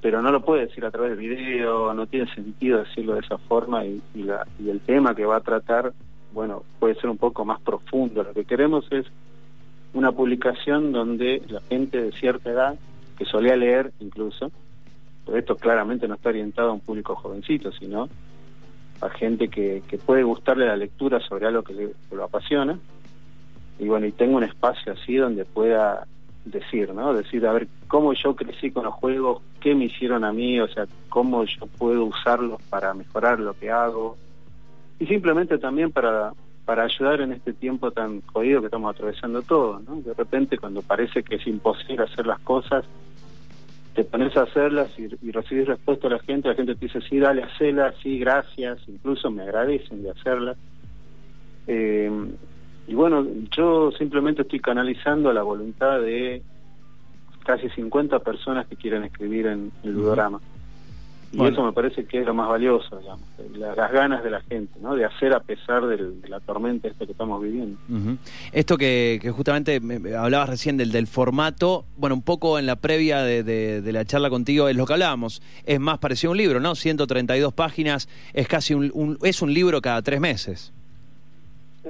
pero 0.00 0.22
no 0.22 0.30
lo 0.30 0.44
puede 0.44 0.66
decir 0.66 0.84
a 0.84 0.90
través 0.90 1.10
del 1.16 1.20
video, 1.28 1.92
no 1.94 2.06
tiene 2.06 2.32
sentido 2.34 2.78
decirlo 2.82 3.14
de 3.14 3.20
esa 3.20 3.38
forma, 3.38 3.84
y, 3.84 4.02
y 4.14 4.68
el 4.70 4.80
tema 4.80 5.14
que 5.14 5.24
va 5.24 5.36
a 5.36 5.40
tratar, 5.40 5.92
bueno, 6.32 6.62
puede 6.78 6.94
ser 6.96 7.10
un 7.10 7.18
poco 7.18 7.44
más 7.44 7.60
profundo. 7.60 8.22
Lo 8.22 8.32
que 8.32 8.44
queremos 8.44 8.86
es 8.90 9.06
una 9.94 10.10
publicación 10.12 10.92
donde 10.92 11.42
la 11.48 11.60
gente 11.62 12.00
de 12.02 12.12
cierta 12.12 12.50
edad, 12.50 12.74
que 13.16 13.24
solía 13.24 13.56
leer 13.56 13.92
incluso, 14.00 14.50
pero 15.24 15.38
esto 15.38 15.56
claramente 15.56 16.08
no 16.08 16.14
está 16.14 16.30
orientado 16.30 16.70
a 16.70 16.74
un 16.74 16.80
público 16.80 17.14
jovencito, 17.14 17.72
sino 17.72 18.08
a 19.00 19.08
gente 19.10 19.48
que, 19.48 19.82
puede 20.04 20.22
gustarle 20.22 20.66
la 20.66 20.76
lectura 20.76 21.20
sobre 21.20 21.46
algo 21.46 21.62
que 21.62 21.90
lo 22.10 22.24
apasiona. 22.24 22.78
Y 23.78 23.86
bueno, 23.86 24.06
y 24.06 24.12
tengo 24.12 24.36
un 24.36 24.44
espacio 24.44 24.92
así 24.92 25.16
donde 25.16 25.44
pueda 25.44 26.06
decir, 26.44 26.92
¿no? 26.92 27.14
Decir, 27.14 27.46
a 27.46 27.52
ver, 27.52 27.68
cómo 27.88 28.12
yo 28.14 28.34
crecí 28.34 28.70
con 28.70 28.84
los 28.84 28.94
juegos, 28.94 29.42
qué 29.60 29.74
me 29.74 29.86
hicieron 29.86 30.24
a 30.24 30.32
mí, 30.32 30.60
o 30.60 30.68
sea, 30.68 30.86
cómo 31.08 31.44
yo 31.44 31.66
puedo 31.78 32.04
usarlos 32.04 32.60
para 32.70 32.94
mejorar 32.94 33.40
lo 33.40 33.54
que 33.54 33.70
hago. 33.70 34.16
Y 34.98 35.06
simplemente 35.06 35.58
también 35.58 35.90
para, 35.90 36.32
para 36.64 36.84
ayudar 36.84 37.20
en 37.20 37.32
este 37.32 37.52
tiempo 37.52 37.90
tan 37.90 38.20
jodido 38.22 38.60
que 38.60 38.66
estamos 38.66 38.94
atravesando 38.94 39.42
todos, 39.42 39.82
¿no? 39.84 39.96
De 39.96 40.14
repente 40.14 40.58
cuando 40.58 40.82
parece 40.82 41.22
que 41.22 41.36
es 41.36 41.46
imposible 41.46 42.04
hacer 42.04 42.26
las 42.26 42.40
cosas, 42.40 42.84
te 43.94 44.04
pones 44.04 44.36
a 44.36 44.42
hacerlas 44.42 44.90
y, 44.98 45.08
y 45.22 45.32
recibís 45.32 45.66
respuesta 45.66 46.06
a 46.06 46.10
la 46.10 46.18
gente, 46.20 46.48
la 46.48 46.54
gente 46.54 46.74
te 46.74 46.86
dice, 46.86 47.00
sí, 47.02 47.18
dale, 47.18 47.42
hacelas, 47.42 47.94
sí, 48.02 48.18
gracias, 48.18 48.80
incluso 48.88 49.30
me 49.30 49.42
agradecen 49.42 50.02
de 50.02 50.10
hacerlas. 50.10 50.56
Eh, 51.66 52.10
y 52.86 52.94
bueno, 52.94 53.26
yo 53.50 53.90
simplemente 53.92 54.42
estoy 54.42 54.60
canalizando 54.60 55.32
la 55.32 55.42
voluntad 55.42 56.00
de 56.00 56.42
casi 57.44 57.68
50 57.70 58.20
personas 58.20 58.66
que 58.66 58.76
quieren 58.76 59.04
escribir 59.04 59.46
en 59.46 59.72
el 59.82 59.92
Ludorama. 59.92 60.40
Y 61.32 61.38
Bueno. 61.38 61.52
eso 61.54 61.64
me 61.64 61.72
parece 61.72 62.04
que 62.04 62.20
es 62.20 62.26
lo 62.26 62.34
más 62.34 62.46
valioso, 62.46 62.98
digamos, 62.98 63.22
la- 63.56 63.74
las 63.74 63.90
ganas 63.90 64.22
de 64.22 64.30
la 64.30 64.42
gente, 64.42 64.78
¿no? 64.82 64.94
De 64.94 65.06
hacer 65.06 65.32
a 65.32 65.40
pesar 65.40 65.86
del- 65.86 66.20
de 66.20 66.28
la 66.28 66.40
tormenta 66.40 66.88
esta 66.88 67.06
que 67.06 67.12
estamos 67.12 67.42
viviendo. 67.42 67.78
Ujú. 67.88 68.18
Esto 68.52 68.76
que, 68.76 69.18
que 69.22 69.30
justamente 69.30 69.80
me- 69.80 70.14
hablabas 70.14 70.50
recién 70.50 70.76
del, 70.76 70.92
del 70.92 71.06
formato, 71.06 71.86
bueno, 71.96 72.14
un 72.16 72.20
poco 72.22 72.58
en 72.58 72.66
la 72.66 72.76
previa 72.76 73.22
de, 73.22 73.42
de- 73.42 73.80
de 73.80 73.92
la 73.92 74.04
charla 74.04 74.28
contigo 74.28 74.68
es 74.68 74.76
lo 74.76 74.84
que 74.84 74.92
hablábamos. 74.92 75.40
Es 75.64 75.80
más 75.80 75.96
parecido 75.98 76.30
a 76.30 76.32
un 76.32 76.36
libro, 76.38 76.60
¿no? 76.60 76.74
132 76.74 77.54
páginas, 77.54 78.10
es 78.34 78.46
casi 78.46 78.74
un, 78.74 78.90
un- 78.92 79.16
es 79.22 79.40
un 79.40 79.54
libro 79.54 79.80
cada 79.80 80.02
tres 80.02 80.20
meses. 80.20 80.70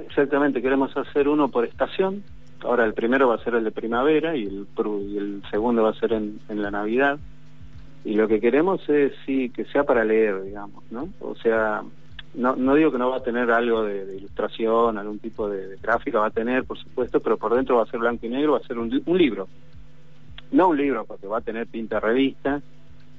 Exactamente, 0.07 0.61
queremos 0.61 0.95
hacer 0.95 1.27
uno 1.27 1.49
por 1.49 1.65
estación. 1.65 2.23
Ahora 2.61 2.85
el 2.85 2.93
primero 2.93 3.27
va 3.27 3.35
a 3.35 3.43
ser 3.43 3.55
el 3.55 3.65
de 3.65 3.71
primavera 3.71 4.37
y 4.37 4.43
el, 4.45 4.65
y 5.11 5.17
el 5.17 5.43
segundo 5.51 5.83
va 5.83 5.89
a 5.89 5.93
ser 5.95 6.13
en, 6.13 6.39
en 6.47 6.61
la 6.61 6.71
Navidad. 6.71 7.19
Y 8.05 8.15
lo 8.15 8.27
que 8.27 8.41
queremos 8.41 8.87
es 8.89 9.13
sí 9.25 9.49
que 9.49 9.65
sea 9.65 9.83
para 9.83 10.03
leer, 10.03 10.43
digamos, 10.43 10.83
¿no? 10.91 11.07
O 11.21 11.35
sea, 11.35 11.81
no, 12.35 12.55
no 12.55 12.75
digo 12.75 12.91
que 12.91 12.97
no 12.97 13.09
va 13.09 13.17
a 13.17 13.23
tener 13.23 13.49
algo 13.51 13.83
de, 13.83 14.17
ilustración, 14.17 14.97
algún 14.97 15.19
tipo 15.19 15.49
de, 15.49 15.67
de 15.67 15.77
gráfica, 15.77 16.19
va 16.19 16.27
a 16.27 16.31
tener, 16.31 16.65
por 16.65 16.77
supuesto, 16.77 17.19
pero 17.19 17.37
por 17.37 17.55
dentro 17.55 17.77
va 17.77 17.83
a 17.83 17.87
ser 17.87 17.99
blanco 17.99 18.25
y 18.25 18.29
negro, 18.29 18.53
va 18.53 18.57
a 18.57 18.67
ser 18.67 18.77
un, 18.77 18.89
li- 18.89 19.03
un 19.05 19.17
libro. 19.17 19.47
No 20.51 20.69
un 20.69 20.77
libro, 20.77 21.05
porque 21.05 21.27
va 21.27 21.37
a 21.37 21.41
tener 21.41 21.67
pinta 21.67 21.99
revista, 21.99 22.61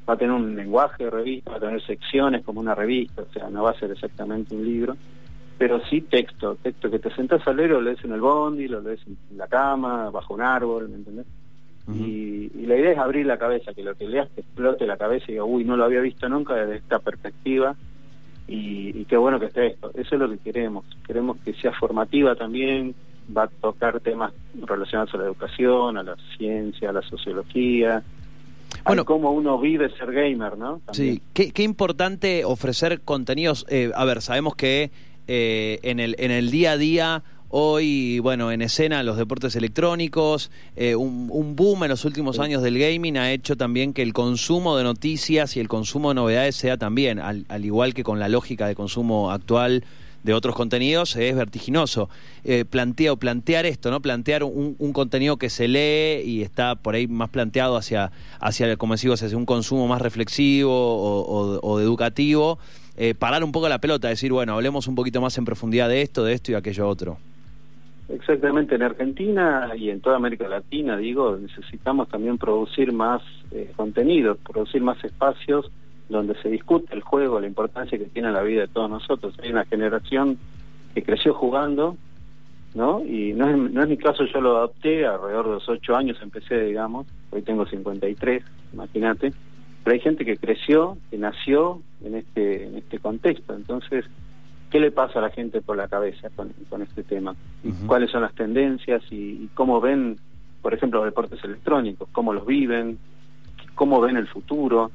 va 0.08 0.14
a 0.14 0.16
tener 0.16 0.34
un 0.34 0.54
lenguaje 0.54 1.04
de 1.04 1.10
revista, 1.10 1.50
va 1.52 1.56
a 1.56 1.60
tener 1.60 1.82
secciones 1.82 2.44
como 2.44 2.60
una 2.60 2.74
revista, 2.74 3.22
o 3.22 3.32
sea, 3.32 3.48
no 3.48 3.62
va 3.62 3.70
a 3.70 3.78
ser 3.78 3.90
exactamente 3.90 4.54
un 4.54 4.64
libro 4.64 4.96
pero 5.56 5.80
sí 5.88 6.00
texto, 6.00 6.56
texto 6.56 6.90
que 6.90 6.98
te 6.98 7.14
sentás 7.14 7.46
a 7.46 7.52
leer, 7.52 7.70
lo 7.70 7.80
lees 7.80 8.04
en 8.04 8.12
el 8.12 8.20
bondi, 8.20 8.66
lo 8.66 8.80
lees 8.80 9.00
en 9.06 9.16
la 9.38 9.46
cama, 9.46 10.10
bajo 10.10 10.34
un 10.34 10.42
árbol, 10.42 10.88
¿me 10.88 10.96
entendés? 10.96 11.26
Y, 11.92 12.50
y 12.54 12.66
la 12.66 12.76
idea 12.78 12.92
es 12.92 12.98
abrir 12.98 13.26
la 13.26 13.36
cabeza, 13.36 13.74
que 13.74 13.82
lo 13.82 13.94
que 13.94 14.08
leas 14.08 14.30
te 14.30 14.40
explote 14.40 14.86
la 14.86 14.96
cabeza 14.96 15.26
y 15.28 15.32
diga, 15.32 15.44
uy, 15.44 15.64
no 15.64 15.76
lo 15.76 15.84
había 15.84 16.00
visto 16.00 16.26
nunca 16.30 16.54
desde 16.54 16.76
esta 16.76 16.98
perspectiva 16.98 17.76
y, 18.48 18.98
y 18.98 19.04
qué 19.04 19.16
bueno 19.18 19.38
que 19.38 19.46
esté 19.46 19.66
esto. 19.68 19.90
Eso 19.94 20.14
es 20.14 20.20
lo 20.20 20.30
que 20.30 20.38
queremos. 20.38 20.84
Queremos 21.06 21.36
que 21.44 21.52
sea 21.54 21.72
formativa 21.72 22.34
también, 22.36 22.94
va 23.36 23.44
a 23.44 23.48
tocar 23.48 24.00
temas 24.00 24.32
relacionados 24.66 25.12
a 25.14 25.18
la 25.18 25.24
educación, 25.24 25.98
a 25.98 26.02
la 26.02 26.16
ciencia, 26.38 26.88
a 26.88 26.92
la 26.94 27.02
sociología, 27.02 28.02
Bueno. 28.86 29.02
a 29.02 29.04
cómo 29.04 29.30
uno 29.32 29.58
vive 29.58 29.90
ser 29.90 30.10
gamer, 30.12 30.56
¿no? 30.56 30.80
También. 30.86 31.16
Sí, 31.16 31.22
qué, 31.34 31.52
qué 31.52 31.62
importante 31.64 32.44
ofrecer 32.46 33.02
contenidos. 33.02 33.66
eh, 33.68 33.90
a 33.94 34.04
ver, 34.06 34.22
sabemos 34.22 34.56
que 34.56 34.90
eh, 35.26 35.80
en, 35.82 36.00
el, 36.00 36.16
en 36.18 36.30
el 36.30 36.50
día 36.50 36.72
a 36.72 36.76
día, 36.76 37.22
hoy, 37.48 38.18
bueno, 38.18 38.50
en 38.52 38.62
escena 38.62 39.02
los 39.02 39.16
deportes 39.16 39.54
electrónicos, 39.56 40.50
eh, 40.76 40.96
un, 40.96 41.28
un 41.30 41.56
boom 41.56 41.84
en 41.84 41.90
los 41.90 42.04
últimos 42.04 42.38
años 42.38 42.62
del 42.62 42.78
gaming 42.78 43.16
ha 43.16 43.32
hecho 43.32 43.56
también 43.56 43.92
que 43.92 44.02
el 44.02 44.12
consumo 44.12 44.76
de 44.76 44.84
noticias 44.84 45.56
y 45.56 45.60
el 45.60 45.68
consumo 45.68 46.08
de 46.10 46.14
novedades 46.16 46.56
sea 46.56 46.76
también, 46.76 47.18
al, 47.20 47.44
al 47.48 47.64
igual 47.64 47.94
que 47.94 48.02
con 48.04 48.18
la 48.18 48.28
lógica 48.28 48.66
de 48.66 48.74
consumo 48.74 49.30
actual 49.30 49.84
de 50.24 50.32
otros 50.32 50.54
contenidos, 50.56 51.16
es 51.16 51.36
vertiginoso. 51.36 52.08
Eh, 52.44 52.64
planteo, 52.64 53.18
plantear 53.18 53.66
esto, 53.66 53.90
¿no? 53.90 54.00
Plantear 54.00 54.42
un, 54.42 54.74
un 54.78 54.92
contenido 54.94 55.36
que 55.36 55.50
se 55.50 55.68
lee 55.68 56.22
y 56.24 56.40
está 56.42 56.76
por 56.76 56.94
ahí 56.94 57.06
más 57.06 57.28
planteado 57.28 57.76
hacia, 57.76 58.10
hacia 58.40 58.76
como 58.78 58.94
decimos, 58.94 59.22
hacia 59.22 59.36
un 59.36 59.44
consumo 59.44 59.86
más 59.86 60.00
reflexivo 60.00 60.72
o, 60.72 61.20
o- 61.20 61.60
o 61.60 61.78
educativo. 61.80 62.58
Eh, 62.96 63.14
parar 63.14 63.44
un 63.44 63.52
poco 63.52 63.68
la 63.68 63.80
pelota, 63.80 64.08
decir, 64.08 64.32
bueno, 64.32 64.54
hablemos 64.54 64.86
un 64.88 64.94
poquito 64.94 65.20
más 65.20 65.36
en 65.36 65.44
profundidad 65.44 65.90
de 65.90 66.00
esto, 66.00 66.24
de 66.24 66.32
esto 66.32 66.52
y 66.52 66.54
aquello 66.54 66.88
otro. 66.88 67.18
Exactamente, 68.08 68.74
en 68.74 68.82
Argentina 68.82 69.72
y 69.76 69.88
en 69.88 70.00
toda 70.00 70.16
América 70.16 70.46
Latina, 70.46 70.96
digo, 70.98 71.38
necesitamos 71.40 72.08
también 72.08 72.36
producir 72.36 72.92
más 72.92 73.22
eh, 73.50 73.72
contenido, 73.76 74.36
producir 74.36 74.82
más 74.82 75.02
espacios 75.02 75.70
donde 76.10 76.34
se 76.42 76.50
discute 76.50 76.94
el 76.94 77.00
juego, 77.00 77.40
la 77.40 77.46
importancia 77.46 77.96
que 77.96 78.04
tiene 78.04 78.28
en 78.28 78.34
la 78.34 78.42
vida 78.42 78.62
de 78.62 78.68
todos 78.68 78.90
nosotros. 78.90 79.34
Hay 79.42 79.50
una 79.50 79.64
generación 79.64 80.38
que 80.94 81.02
creció 81.02 81.32
jugando, 81.32 81.96
¿no? 82.74 83.02
Y 83.04 83.32
no 83.32 83.48
es, 83.48 83.56
no 83.56 83.82
es 83.82 83.88
mi 83.88 83.96
caso, 83.96 84.24
yo 84.26 84.40
lo 84.42 84.58
adopté, 84.58 85.06
alrededor 85.06 85.46
de 85.46 85.52
los 85.54 85.68
ocho 85.68 85.96
años 85.96 86.18
empecé, 86.20 86.60
digamos, 86.60 87.06
hoy 87.30 87.40
tengo 87.40 87.64
53, 87.64 88.44
imagínate, 88.74 89.32
pero 89.82 89.94
hay 89.94 90.00
gente 90.00 90.26
que 90.26 90.36
creció, 90.36 90.98
que 91.10 91.16
nació 91.16 91.80
en 92.04 92.16
este, 92.16 92.66
en 92.66 92.76
este 92.76 92.98
contexto, 92.98 93.54
entonces 93.54 94.04
qué 94.74 94.80
le 94.80 94.90
pasa 94.90 95.20
a 95.20 95.22
la 95.22 95.30
gente 95.30 95.60
por 95.60 95.76
la 95.76 95.86
cabeza 95.86 96.30
con, 96.34 96.52
con 96.68 96.82
este 96.82 97.04
tema, 97.04 97.36
y 97.62 97.70
cuáles 97.86 98.10
son 98.10 98.22
las 98.22 98.34
tendencias 98.34 99.04
y, 99.08 99.44
y 99.44 99.50
cómo 99.54 99.80
ven, 99.80 100.18
por 100.62 100.74
ejemplo, 100.74 100.98
los 100.98 101.06
deportes 101.06 101.38
electrónicos, 101.44 102.08
cómo 102.10 102.32
los 102.32 102.44
viven, 102.44 102.98
cómo 103.76 104.00
ven 104.00 104.16
el 104.16 104.26
futuro. 104.26 104.90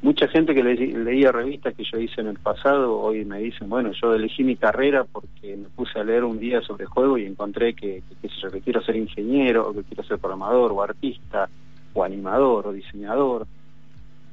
mucha 0.00 0.26
gente 0.28 0.54
que 0.54 0.62
leía 0.62 1.32
revistas 1.32 1.74
que 1.74 1.84
yo 1.84 1.98
hice 1.98 2.22
en 2.22 2.28
el 2.28 2.38
pasado, 2.38 2.98
hoy 2.98 3.26
me 3.26 3.40
dicen, 3.40 3.68
bueno, 3.68 3.92
yo 3.92 4.14
elegí 4.14 4.42
mi 4.42 4.56
carrera 4.56 5.04
porque 5.04 5.56
me 5.56 5.68
puse 5.68 5.98
a 5.98 6.04
leer 6.04 6.24
un 6.24 6.38
día 6.38 6.62
sobre 6.62 6.86
juego 6.86 7.18
y 7.18 7.26
encontré 7.26 7.74
que, 7.74 8.02
que, 8.22 8.28
que 8.28 8.60
quiero 8.60 8.80
ser 8.82 8.96
ingeniero, 8.96 9.68
o 9.68 9.74
que 9.74 9.82
quiero 9.82 10.02
ser 10.04 10.18
programador, 10.18 10.72
o 10.72 10.82
artista, 10.82 11.48
o 11.92 12.04
animador, 12.04 12.68
o 12.68 12.72
diseñador. 12.72 13.46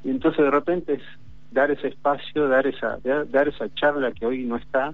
Y 0.06 0.12
entonces 0.12 0.46
de 0.46 0.52
repente 0.52 0.94
es 0.94 1.02
dar 1.56 1.72
ese 1.72 1.88
espacio, 1.88 2.50
dar 2.50 2.68
esa, 2.68 3.00
dar 3.32 3.48
esa 3.48 3.74
charla 3.74 4.12
que 4.12 4.26
hoy 4.26 4.44
no 4.44 4.58
está, 4.58 4.94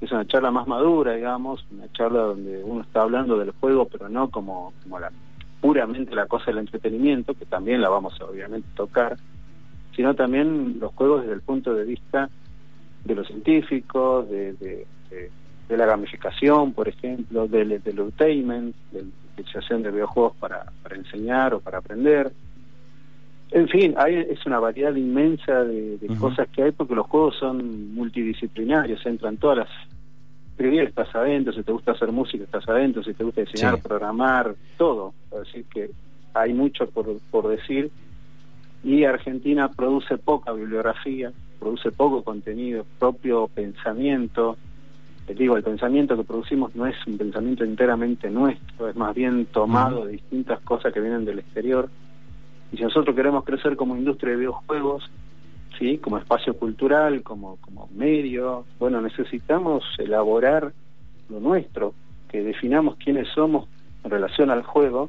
es 0.00 0.12
una 0.12 0.26
charla 0.26 0.50
más 0.50 0.66
madura, 0.66 1.12
digamos, 1.12 1.64
una 1.70 1.90
charla 1.92 2.20
donde 2.20 2.62
uno 2.64 2.82
está 2.82 3.02
hablando 3.02 3.38
del 3.38 3.50
juego, 3.52 3.86
pero 3.86 4.08
no 4.08 4.28
como, 4.28 4.74
como 4.82 4.98
la, 4.98 5.10
puramente 5.60 6.14
la 6.14 6.26
cosa 6.26 6.46
del 6.46 6.58
entretenimiento, 6.58 7.34
que 7.34 7.46
también 7.46 7.80
la 7.80 7.88
vamos 7.88 8.18
a 8.20 8.24
obviamente 8.24 8.68
tocar, 8.74 9.16
sino 9.94 10.14
también 10.14 10.78
los 10.80 10.92
juegos 10.94 11.22
desde 11.22 11.34
el 11.34 11.42
punto 11.42 11.74
de 11.74 11.84
vista 11.84 12.28
de 13.04 13.14
los 13.14 13.26
científicos, 13.26 14.28
de, 14.28 14.52
de, 14.54 14.86
la 15.76 15.86
gamificación, 15.86 16.72
por 16.72 16.88
ejemplo, 16.88 17.48
del, 17.48 17.82
del 17.82 17.98
entertainment, 17.98 18.76
de 18.92 19.02
la 19.02 19.08
utilización 19.32 19.82
de 19.82 19.90
videojuegos 19.90 20.36
para, 20.36 20.66
para 20.82 20.96
enseñar 20.96 21.52
o 21.54 21.60
para 21.60 21.78
aprender. 21.78 22.32
En 23.50 23.68
fin, 23.68 23.94
hay, 23.96 24.16
es 24.16 24.44
una 24.46 24.58
variedad 24.58 24.94
inmensa 24.94 25.64
de, 25.64 25.98
cosas 26.18 26.48
que 26.48 26.62
hay 26.64 26.72
porque 26.72 26.94
los 26.94 27.06
juegos 27.06 27.36
son 27.36 27.94
multidisciplinarios, 27.94 29.04
entran 29.06 29.36
todas 29.36 29.58
las... 29.58 29.68
Escribir 30.50 30.84
estás 30.84 31.12
adentro, 31.16 31.52
si 31.52 31.64
te 31.64 31.72
gusta 31.72 31.92
hacer 31.92 32.12
música 32.12 32.44
estás 32.44 32.68
adentro, 32.68 33.02
si 33.02 33.12
te 33.12 33.24
gusta 33.24 33.40
diseñar, 33.40 33.82
programar, 33.82 34.54
todo. 34.76 35.12
Así 35.42 35.64
que 35.64 35.90
hay 36.32 36.52
mucho 36.52 36.88
por, 36.88 37.18
por 37.30 37.48
decir 37.48 37.90
y 38.84 39.04
Argentina 39.04 39.68
produce 39.68 40.18
poca 40.18 40.52
bibliografía, 40.52 41.32
produce 41.58 41.90
poco 41.90 42.22
contenido, 42.22 42.84
propio 42.98 43.48
pensamiento. 43.48 44.58
Les 45.26 45.38
digo, 45.38 45.56
el 45.56 45.62
pensamiento 45.62 46.16
que 46.16 46.22
producimos 46.22 46.76
no 46.76 46.86
es 46.86 46.94
un 47.06 47.16
pensamiento 47.16 47.64
enteramente 47.64 48.28
nuestro, 48.28 48.88
es 48.90 48.94
más 48.94 49.14
bien 49.14 49.46
tomado 49.46 50.04
de 50.04 50.12
distintas 50.12 50.60
cosas 50.60 50.92
que 50.92 51.00
vienen 51.00 51.24
del 51.24 51.38
exterior. 51.38 51.88
Y 52.74 52.76
si 52.76 52.82
nosotros 52.82 53.14
queremos 53.14 53.44
crecer 53.44 53.76
como 53.76 53.96
industria 53.96 54.32
de 54.32 54.38
videojuegos, 54.38 55.08
sí, 55.78 55.98
como 55.98 56.18
espacio 56.18 56.54
cultural, 56.54 57.22
como, 57.22 57.56
como 57.58 57.88
medio, 57.94 58.64
bueno, 58.80 59.00
necesitamos 59.00 59.84
elaborar 59.98 60.72
lo 61.28 61.38
nuestro, 61.38 61.94
que 62.28 62.42
definamos 62.42 62.96
quiénes 62.96 63.28
somos 63.28 63.68
en 64.02 64.10
relación 64.10 64.50
al 64.50 64.64
juego 64.64 65.08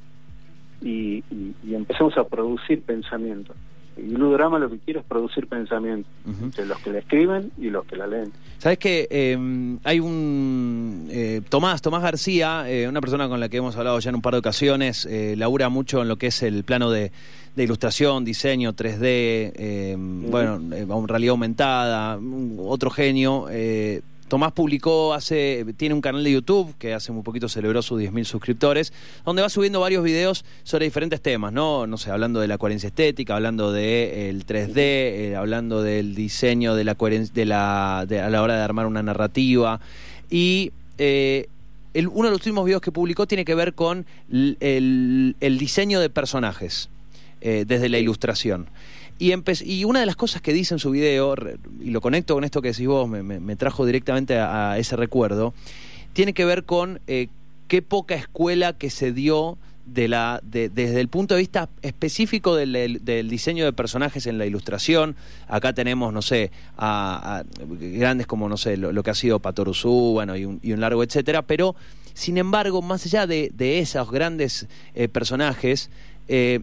y, 0.79 1.23
empezamos 1.67 2.15
a 2.19 2.25
producir 2.25 2.83
pensamiento. 2.83 3.55
Y 3.97 4.09
Ludrama 4.09 4.59
lo 4.59 4.69
que 4.69 4.77
quiere 4.77 4.99
es 4.99 5.05
producir 5.05 5.47
pensamiento, 5.47 6.07
entre 6.27 6.65
los 6.67 6.77
que 6.79 6.91
la 6.91 6.99
escriben 6.99 7.49
y 7.57 7.71
los 7.71 7.85
que 7.85 7.95
la 7.95 8.05
leen. 8.05 8.31
Sabes 8.59 8.77
que 8.77 9.07
em, 9.09 9.79
hay 9.85 10.01
un 10.01 11.07
eh, 11.09 11.41
Tomás, 11.49 11.81
Tomás 11.81 12.03
García, 12.03 12.69
eh, 12.69 12.87
una 12.89 12.99
persona 12.99 13.27
con 13.27 13.39
la 13.39 13.47
que 13.47 13.57
hemos 13.57 13.75
hablado 13.77 13.97
ya 13.99 14.09
en 14.09 14.15
un 14.17 14.21
par 14.21 14.33
de 14.33 14.39
ocasiones, 14.39 15.05
eh, 15.05 15.35
labura 15.37 15.69
mucho 15.69 16.01
en 16.01 16.09
lo 16.09 16.17
que 16.17 16.27
es 16.27 16.43
el 16.43 16.65
plano 16.65 16.91
de, 16.91 17.13
ilustración, 17.63 18.25
diseño, 18.25 18.73
3D, 18.73 19.53
em, 19.55 20.29
bueno, 20.29 20.59
realidad 21.07 21.31
aumentada, 21.31 22.19
otro 22.57 22.89
genio. 22.89 23.47
Tomás 24.27 24.53
publicó 24.53 25.13
hace, 25.13 25.65
tiene 25.77 25.93
un 25.93 26.01
canal 26.01 26.23
de 26.23 26.31
YouTube 26.31 26.73
que 26.79 26.95
hace 26.95 27.11
muy 27.11 27.21
poquito 27.21 27.47
celebró 27.47 27.83
sus 27.83 28.01
10.000 28.01 28.23
suscriptores, 28.23 28.91
donde 29.23 29.43
va 29.43 29.49
subiendo 29.49 29.79
varios 29.79 30.03
videos 30.03 30.45
sobre 30.63 30.85
diferentes 30.85 31.21
temas, 31.21 31.53
¿no? 31.53 31.85
No 31.85 31.99
sé, 31.99 32.09
hablando 32.09 32.39
de 32.39 32.47
la 32.47 32.57
coherencia 32.57 32.87
estética, 32.87 33.35
hablando 33.35 33.71
del 33.71 34.43
3D, 34.47 34.77
eh, 34.77 35.35
hablando 35.35 35.83
del 35.83 36.15
diseño 36.15 36.73
de 36.73 36.83
la 36.83 36.95
coherencia, 36.95 37.35
de 37.35 37.45
la, 37.45 37.99
a 37.99 38.05
la 38.05 38.41
hora 38.41 38.55
de 38.55 38.63
armar 38.63 38.87
una 38.87 39.03
narrativa. 39.03 39.79
Y 40.31 40.71
eh, 40.97 41.47
el, 41.93 42.07
uno 42.07 42.23
de 42.23 42.31
los 42.31 42.39
últimos 42.39 42.65
videos 42.65 42.81
que 42.81 42.91
publicó 42.91 43.27
tiene 43.27 43.45
que 43.45 43.53
ver 43.53 43.75
con 43.75 44.07
el, 44.29 45.35
diseño 45.39 45.99
de 45.99 46.09
personajes, 46.09 46.89
eh, 47.47 47.63
desde 47.67 47.89
la 47.89 47.99
ilustración. 47.99 48.65
Y, 49.19 49.31
y 49.65 49.83
una 49.83 49.99
de 49.99 50.07
las 50.07 50.15
cosas 50.15 50.41
que 50.41 50.51
dice 50.51 50.73
en 50.73 50.79
su 50.79 50.89
video, 50.89 51.35
y 51.79 51.91
lo 51.91 52.01
conecto 52.01 52.33
con 52.33 52.43
esto 52.43 52.59
que 52.59 52.69
decís 52.69 52.87
vos, 52.87 53.07
me, 53.07 53.55
trajo 53.55 53.85
directamente 53.85 54.39
a, 54.39 54.79
ese 54.79 54.95
recuerdo, 54.95 55.53
tiene 56.13 56.33
que 56.33 56.43
ver 56.43 56.63
con 56.63 57.01
eh, 57.05 57.27
qué 57.67 57.83
poca 57.83 58.15
escuela 58.15 58.73
que 58.73 58.89
se 58.89 59.11
dio 59.11 59.59
de 59.85 60.07
la, 60.07 60.39
desde 60.41 60.99
el 60.99 61.07
punto 61.07 61.35
de 61.35 61.41
vista 61.41 61.69
específico 61.83 62.55
del, 62.55 63.29
diseño 63.29 63.63
de 63.65 63.73
personajes 63.73 64.25
en 64.25 64.39
la 64.39 64.47
ilustración. 64.47 65.15
Acá 65.47 65.71
tenemos, 65.73 66.11
no 66.13 66.23
sé, 66.23 66.49
a, 66.79 67.43
grandes 67.59 68.25
como, 68.25 68.49
no 68.49 68.57
sé, 68.57 68.75
lo, 68.75 69.03
que 69.03 69.11
ha 69.11 69.13
sido 69.13 69.37
Patoruzú, 69.37 70.13
bueno, 70.13 70.35
y 70.35 70.45
un, 70.45 70.59
y 70.63 70.73
un, 70.73 70.81
largo 70.81 71.03
etcétera, 71.03 71.43
pero 71.43 71.75
sin 72.15 72.39
embargo, 72.39 72.81
más 72.81 73.05
allá 73.05 73.27
de, 73.27 73.51
esos 73.79 74.09
grandes 74.09 74.65
eh, 74.95 75.09
personajes, 75.09 75.91
eh, 76.27 76.61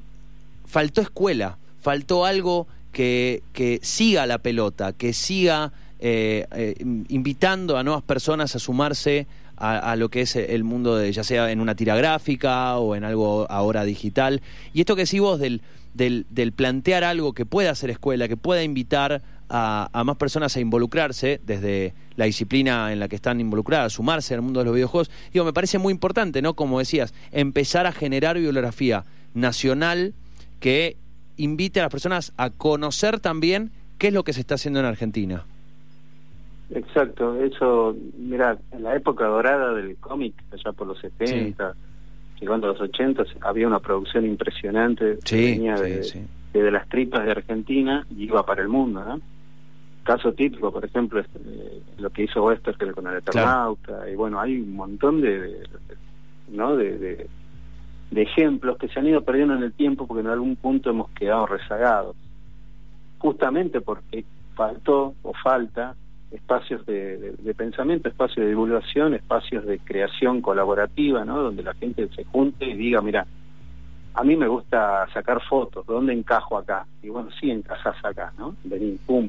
faltó 0.72 1.02
escuela 1.02 1.58
faltó 1.82 2.24
algo 2.24 2.68
que, 2.92 3.42
que 3.52 3.80
siga 3.82 4.24
la 4.26 4.38
pelota, 4.38 4.92
que 4.92 5.12
siga 5.12 5.72
eh, 5.98 6.46
eh, 6.52 6.74
invitando 7.08 7.76
a 7.76 7.82
nuevas 7.82 8.02
personas 8.02 8.54
a 8.56 8.58
sumarse 8.58 9.26
a, 9.56 9.94
lo 9.94 10.08
que 10.08 10.22
es 10.22 10.34
el 10.34 10.64
mundo 10.64 10.96
de, 10.96 11.12
ya 11.12 11.22
sea 11.22 11.52
en 11.52 11.60
una 11.60 11.76
tira 11.76 11.94
gráfica 11.94 12.78
o 12.78 12.96
en 12.96 13.04
algo 13.04 13.46
ahora 13.48 13.84
digital. 13.84 14.42
Y 14.74 14.80
esto 14.80 14.96
que 14.96 15.06
sí 15.06 15.20
vos 15.20 15.38
del, 15.38 15.62
del, 15.94 16.52
plantear 16.52 17.04
algo 17.04 17.32
que 17.32 17.46
pueda 17.46 17.70
hacer 17.70 17.90
escuela, 17.90 18.26
que 18.26 18.36
pueda 18.36 18.64
invitar 18.64 19.22
a, 19.48 19.88
a, 19.92 20.02
más 20.02 20.16
personas 20.16 20.56
a 20.56 20.60
involucrarse 20.60 21.40
desde 21.46 21.94
la 22.16 22.24
disciplina 22.24 22.92
en 22.92 22.98
la 22.98 23.06
que 23.06 23.14
están 23.14 23.38
involucradas, 23.38 23.92
sumarse 23.92 24.34
al 24.34 24.42
mundo 24.42 24.58
de 24.58 24.64
los 24.64 24.74
videojuegos, 24.74 25.12
digo, 25.32 25.44
me 25.44 25.52
parece 25.52 25.78
muy 25.78 25.92
importante, 25.92 26.42
¿no? 26.42 26.54
Como 26.54 26.80
decías, 26.80 27.14
empezar 27.30 27.86
a 27.86 27.92
generar 27.92 28.34
bibliografía 28.34 29.04
nacional 29.32 30.12
que 30.62 30.96
invite 31.36 31.80
a 31.80 31.82
las 31.82 31.92
personas 31.92 32.32
a 32.36 32.50
conocer 32.50 33.18
también 33.18 33.72
qué 33.98 34.08
es 34.08 34.14
lo 34.14 34.22
que 34.22 34.32
se 34.32 34.40
está 34.40 34.54
haciendo 34.54 34.78
en 34.78 34.86
Argentina. 34.86 35.44
Exacto, 36.70 37.36
eso, 37.42 37.96
mira, 38.16 38.56
en 38.70 38.84
la 38.84 38.94
época 38.94 39.26
dorada 39.26 39.74
del 39.74 39.96
cómic, 39.96 40.34
allá 40.52 40.72
por 40.72 40.86
los 40.86 41.00
70, 41.00 41.74
llegando 42.40 42.68
a 42.68 42.70
los 42.70 42.80
80, 42.80 43.24
había 43.40 43.66
una 43.66 43.80
producción 43.80 44.24
impresionante 44.24 45.18
que 45.24 45.36
venía 45.36 45.74
de, 45.74 46.26
de, 46.52 46.70
las 46.70 46.88
tripas 46.88 47.24
de 47.24 47.32
Argentina 47.32 48.06
y 48.16 48.24
iba 48.24 48.46
para 48.46 48.62
el 48.62 48.68
mundo, 48.68 49.04
¿no? 49.04 49.20
Caso 50.04 50.32
típico, 50.32 50.72
por 50.72 50.84
ejemplo, 50.84 51.20
es, 51.20 51.26
eh, 51.44 51.82
lo 51.98 52.10
que 52.10 52.22
hizo 52.22 52.44
Westergel 52.44 52.94
con 52.94 53.08
el 53.08 53.16
Eternauta, 53.16 54.08
y 54.08 54.14
bueno, 54.14 54.40
hay 54.40 54.60
un 54.60 54.74
montón 54.74 55.20
de, 55.20 55.58
¿no? 56.48 56.76
de 56.76 57.28
de 58.12 58.22
ejemplos 58.22 58.76
que 58.76 58.88
se 58.88 59.00
han 59.00 59.06
ido 59.06 59.22
perdiendo 59.22 59.54
en 59.54 59.62
el 59.62 59.72
tiempo 59.72 60.06
porque 60.06 60.20
en 60.20 60.26
algún 60.26 60.56
punto 60.56 60.90
hemos 60.90 61.10
quedado 61.10 61.46
rezagados. 61.46 62.14
Justamente 63.18 63.80
porque 63.80 64.24
faltó 64.54 65.14
o 65.22 65.32
falta 65.32 65.94
espacios 66.30 66.84
de, 66.84 67.34
pensamiento, 67.56 68.10
espacios 68.10 68.44
de 68.44 68.50
divulgación, 68.50 69.14
espacios 69.14 69.64
de 69.64 69.78
creación 69.78 70.42
colaborativa, 70.42 71.24
¿no? 71.24 71.42
Donde 71.42 71.62
la 71.62 71.72
gente 71.74 72.06
se 72.14 72.24
junte 72.24 72.66
y 72.66 72.74
diga, 72.74 73.00
mira, 73.00 73.26
a 74.14 74.24
mí 74.24 74.36
me 74.36 74.48
gusta 74.48 75.06
sacar 75.14 75.42
fotos, 75.42 75.86
¿dónde 75.86 76.12
encajo 76.12 76.58
acá? 76.58 76.86
Y 77.02 77.08
bueno, 77.08 77.30
sí 77.40 77.50
encajas 77.50 77.96
acá, 78.04 78.32
¿no? 78.36 78.54
Vení, 78.64 78.98
pum. 79.06 79.28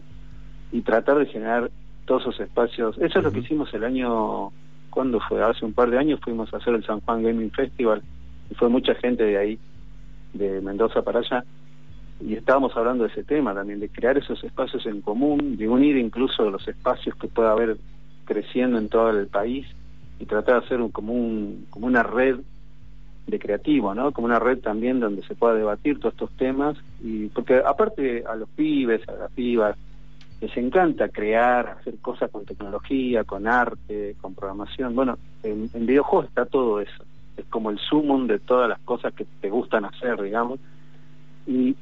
Y 0.74 0.82
tratar 0.82 1.20
de 1.20 1.26
generar 1.28 1.72
todos 2.06 2.24
esos 2.24 2.40
espacios. 2.42 2.98
Eso 2.98 3.20
es 3.20 3.24
lo 3.24 3.32
que 3.32 3.40
hicimos 3.40 3.74
el 3.74 3.86
año, 3.86 4.52
¿cuándo 4.90 5.22
fue? 5.22 5.42
Hace 5.42 5.64
un 5.64 5.72
par 5.72 5.90
de 5.90 6.00
años 6.00 6.20
fuimos 6.22 6.54
a 6.54 6.58
hacer 6.58 6.74
el 6.74 6.86
San 6.86 7.00
Juan 7.02 7.24
Gaming 7.24 7.52
Festival 7.52 8.02
fue 8.54 8.70
mucha 8.70 8.96
gente 8.96 9.24
de 9.24 9.38
ahí, 9.38 9.60
de 10.34 10.62
Mendoza 10.62 11.02
para 11.02 11.20
allá, 11.20 11.44
y 12.20 12.36
estábamos 12.36 12.76
hablando 12.76 13.04
de 13.04 13.10
ese 13.10 13.24
tema 13.24 13.54
también, 13.54 13.80
de 13.80 13.90
crear 13.90 14.18
esos 14.18 14.44
espacios 14.44 14.86
en 14.86 15.02
común, 15.02 15.58
de 15.58 15.68
unir 15.68 15.98
incluso 15.98 16.50
los 16.50 16.68
espacios 16.68 17.16
que 17.16 17.28
pueda 17.28 17.52
haber 17.52 17.78
creciendo 18.26 18.78
en 18.78 18.90
todo 18.90 19.10
el 19.10 19.28
país 19.28 19.68
y 20.20 20.26
tratar 20.26 20.62
de 20.62 20.66
hacer 20.66 20.82
un, 20.82 20.90
como, 20.90 21.14
como 21.70 21.88
una 21.88 22.04
red 22.04 22.40
de 23.28 23.40
creativo, 23.40 23.94
¿no? 23.94 24.12
Como 24.12 24.26
una 24.26 24.40
red 24.40 24.60
también 24.60 25.00
donde 25.00 25.24
se 25.24 25.36
pueda 25.36 25.56
debatir 25.56 26.00
todos 26.00 26.14
estos 26.14 26.32
temas 26.38 26.78
y 27.02 27.28
porque 27.28 27.62
aparte 27.66 28.24
a 28.26 28.36
los 28.36 28.50
pibes, 28.50 29.08
a 29.08 29.14
las 29.14 29.32
pibas 29.32 29.78
les 30.42 30.56
encanta 30.58 31.08
crear, 31.08 31.78
hacer 31.80 31.98
cosas 32.00 32.30
con 32.30 32.46
tecnología, 32.46 33.24
con 33.24 33.48
arte, 33.48 34.16
con 34.20 34.36
programación. 34.36 34.94
Bueno, 34.94 35.18
en, 35.42 35.70
en 35.74 35.86
videojuegos 35.86 36.28
está 36.28 36.46
todo 36.46 36.82
eso 36.82 37.04
es 37.38 37.46
como 37.50 37.70
el 37.70 37.80
sumum 37.80 38.28
de 38.28 38.40
todas 38.40 38.70
las 38.70 38.80
cosas 38.80 39.14
que 39.14 39.26
te 39.42 39.50
gustan 39.50 39.86
hacer, 39.86 40.22
digamos. 40.22 40.60
Y 41.48 41.76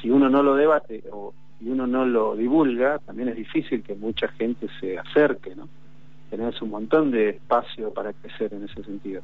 si 0.00 0.10
uno 0.10 0.28
no 0.28 0.42
lo 0.42 0.54
debate 0.54 1.02
o 1.12 1.32
y 1.60 1.68
uno 1.68 1.86
no 1.86 2.04
lo 2.04 2.34
divulga, 2.34 2.98
también 2.98 3.28
es 3.28 3.36
difícil 3.36 3.82
que 3.84 3.94
mucha 3.94 4.26
gente 4.28 4.66
se 4.80 4.98
acerque, 4.98 5.54
¿no? 5.54 5.68
Tenés 6.28 6.60
un 6.60 6.70
montón 6.70 7.10
de 7.12 7.30
espacio 7.30 7.92
para 7.94 8.12
crecer 8.12 8.52
en 8.52 8.64
ese 8.64 8.82
sentido. 8.82 9.22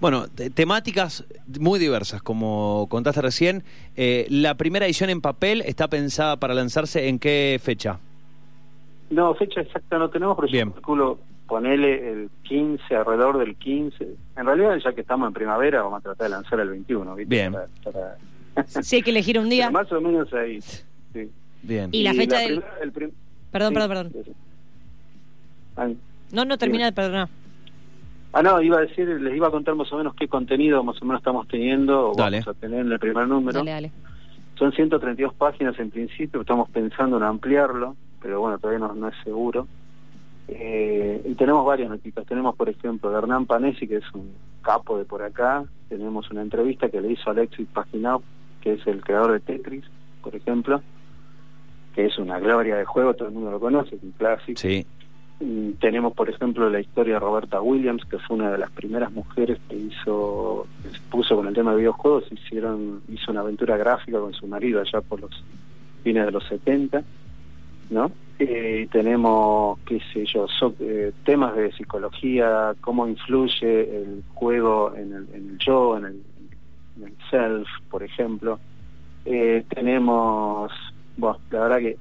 Bueno, 0.00 0.28
te- 0.28 0.50
temáticas 0.50 1.24
muy 1.58 1.78
diversas, 1.78 2.22
como 2.22 2.86
contaste 2.90 3.22
recién. 3.22 3.64
Eh, 3.96 4.26
la 4.30 4.54
primera 4.54 4.86
edición 4.86 5.10
en 5.10 5.20
papel 5.20 5.62
está 5.62 5.88
pensada 5.88 6.36
para 6.36 6.54
lanzarse 6.54 7.08
en 7.08 7.18
qué 7.18 7.58
fecha? 7.62 7.98
No, 9.10 9.34
fecha 9.34 9.62
exacta 9.62 9.98
no 9.98 10.10
tenemos, 10.10 10.36
pero 10.36 10.48
Bien. 10.48 10.68
yo 10.68 10.74
calculo 10.74 11.18
ponele 11.46 12.10
el 12.12 12.30
15, 12.44 12.94
alrededor 12.96 13.38
del 13.38 13.56
15. 13.56 14.06
En 14.36 14.46
realidad, 14.46 14.76
ya 14.82 14.92
que 14.92 15.00
estamos 15.02 15.28
en 15.28 15.34
primavera, 15.34 15.82
vamos 15.82 15.98
a 15.98 16.02
tratar 16.02 16.26
de 16.28 16.30
lanzar 16.36 16.60
el 16.60 16.70
21, 16.70 17.14
¿viste? 17.14 17.34
Bien. 17.34 17.52
Para- 17.52 18.16
para- 18.54 18.82
Si 18.82 18.96
hay 18.96 19.02
que 19.02 19.10
elegir 19.10 19.38
un 19.38 19.48
día. 19.48 19.66
Pero 19.68 19.72
más 19.82 19.92
o 19.92 20.00
menos 20.00 20.32
ahí. 20.32 20.60
Sí. 20.60 21.30
Bien. 21.62 21.90
Y 21.92 22.02
la 22.02 22.14
fecha 22.14 22.38
del- 22.38 22.60
primera- 22.60 22.78
el 22.82 22.92
prim- 22.92 23.10
Perdón, 23.50 23.68
sí, 23.70 23.74
perdón, 23.74 23.88
perdón. 23.88 24.12
sí, 24.24 24.32
sí. 24.32 25.96
No, 26.32 26.44
no 26.44 26.58
termina 26.58 26.84
de 26.86 26.92
perdonar. 26.92 27.28
Ah, 28.32 28.42
no, 28.42 28.60
iba 28.60 28.78
a 28.78 28.80
decir, 28.80 29.06
les 29.08 29.36
iba 29.36 29.46
a 29.46 29.50
contar 29.50 29.74
más 29.76 29.92
o 29.92 29.96
menos 29.96 30.14
qué 30.16 30.26
contenido 30.26 30.82
más 30.82 31.00
o 31.00 31.04
menos 31.04 31.20
estamos 31.20 31.46
teniendo 31.46 32.10
o 32.10 32.14
Dale. 32.16 32.40
vamos 32.40 32.56
a 32.56 32.60
tener 32.60 32.80
en 32.80 32.90
el 32.92 32.98
primer 32.98 33.28
número. 33.28 33.58
Dale, 33.60 33.70
dale. 33.70 33.92
Son 34.58 34.72
132 34.72 35.34
páginas 35.34 35.78
en 35.78 35.90
principio, 35.90 36.40
estamos 36.40 36.68
pensando 36.70 37.16
en 37.16 37.22
ampliarlo, 37.22 37.96
pero 38.20 38.40
bueno, 38.40 38.58
todavía 38.58 38.80
no, 38.86 38.92
no 38.94 39.08
es 39.08 39.14
seguro. 39.22 39.68
Eh, 40.48 41.22
y 41.24 41.34
tenemos 41.34 41.64
varias 41.64 41.90
notitas. 41.90 42.26
Tenemos, 42.26 42.54
por 42.54 42.68
ejemplo, 42.68 43.10
de 43.10 43.18
Hernán 43.18 43.46
Panesi, 43.46 43.86
que 43.88 43.96
es 43.96 44.14
un 44.14 44.32
capo 44.62 44.98
de 44.98 45.04
por 45.04 45.22
acá. 45.22 45.64
Tenemos 45.88 46.30
una 46.30 46.42
entrevista 46.42 46.88
que 46.88 47.00
le 47.00 47.12
hizo 47.12 47.30
Alexis 47.30 47.66
Paginov, 47.72 48.22
que 48.60 48.74
es 48.74 48.86
el 48.86 49.02
creador 49.02 49.32
de 49.32 49.40
Tetris, 49.40 49.84
por 50.22 50.34
ejemplo, 50.34 50.82
que 51.94 52.06
es 52.06 52.18
una 52.18 52.38
gloria 52.38 52.76
de 52.76 52.84
juego, 52.84 53.14
todo 53.14 53.28
el 53.28 53.34
mundo 53.34 53.50
lo 53.50 53.60
conoce, 53.60 53.96
es 53.96 54.02
un 54.02 54.12
clásico. 54.12 54.58
Sí. 54.58 54.86
Tenemos, 55.80 56.14
por 56.14 56.30
ejemplo, 56.30 56.70
la 56.70 56.80
historia 56.80 57.14
de 57.14 57.20
Roberta 57.20 57.60
Williams, 57.60 58.04
que 58.04 58.18
fue 58.18 58.36
una 58.36 58.50
de 58.50 58.58
las 58.58 58.70
primeras 58.70 59.12
mujeres 59.12 59.58
que 59.68 59.76
hizo, 59.76 60.66
que 60.82 60.90
se 60.90 61.00
puso 61.10 61.36
con 61.36 61.46
el 61.46 61.54
tema 61.54 61.72
de 61.72 61.78
videojuegos, 61.78 62.24
hicieron, 62.30 63.02
hizo 63.08 63.30
una 63.30 63.40
aventura 63.40 63.76
gráfica 63.76 64.18
con 64.18 64.32
su 64.32 64.46
marido 64.46 64.80
allá 64.80 65.00
por 65.02 65.20
los 65.20 65.44
fines 66.02 66.24
de 66.24 66.30
los 66.30 66.44
70, 66.46 67.02
¿no? 67.90 68.10
Eh, 68.36 68.88
tenemos, 68.90 69.78
qué 69.86 70.00
sé 70.12 70.24
yo, 70.26 70.46
eh, 70.80 71.12
temas 71.24 71.54
de 71.54 71.70
psicología, 71.72 72.74
cómo 72.80 73.06
influye 73.06 73.82
el 73.82 74.24
juego 74.34 74.92
en 74.96 75.12
el, 75.12 75.58
yo, 75.58 75.96
en 75.96 76.04
el, 76.06 76.22
self, 77.30 77.68
por 77.90 78.02
ejemplo. 78.02 78.58
Eh, 79.24 79.64
tenemos, 79.68 80.70
la 81.16 81.36
verdad 81.50 81.78
que 81.78 81.96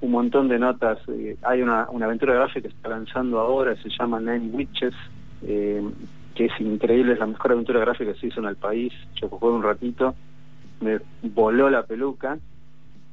un 0.00 0.10
montón 0.10 0.48
de 0.48 0.58
notas. 0.58 0.98
eh, 1.08 1.36
hay 1.42 1.60
una, 1.60 1.88
una 1.90 2.06
aventura 2.06 2.34
gráfica 2.34 2.68
que 2.68 2.74
está 2.74 2.88
lanzando 2.88 3.38
ahora, 3.38 3.76
se 3.76 3.90
llama 3.90 4.18
Nine 4.18 4.50
Witches, 4.52 4.94
que 5.42 6.44
es 6.44 6.60
increíble, 6.60 7.12
es 7.12 7.18
la 7.18 7.26
mejor 7.26 7.52
aventura 7.52 7.80
gráfica 7.80 8.12
que 8.12 8.20
se 8.20 8.26
hizo 8.28 8.40
en 8.40 8.46
el 8.46 8.56
país. 8.56 8.92
Yo 9.20 9.28
jugué 9.28 9.52
un 9.52 9.62
ratito, 9.62 10.14
me 10.80 10.98
voló 11.22 11.68
la 11.68 11.82
peluca 11.82 12.38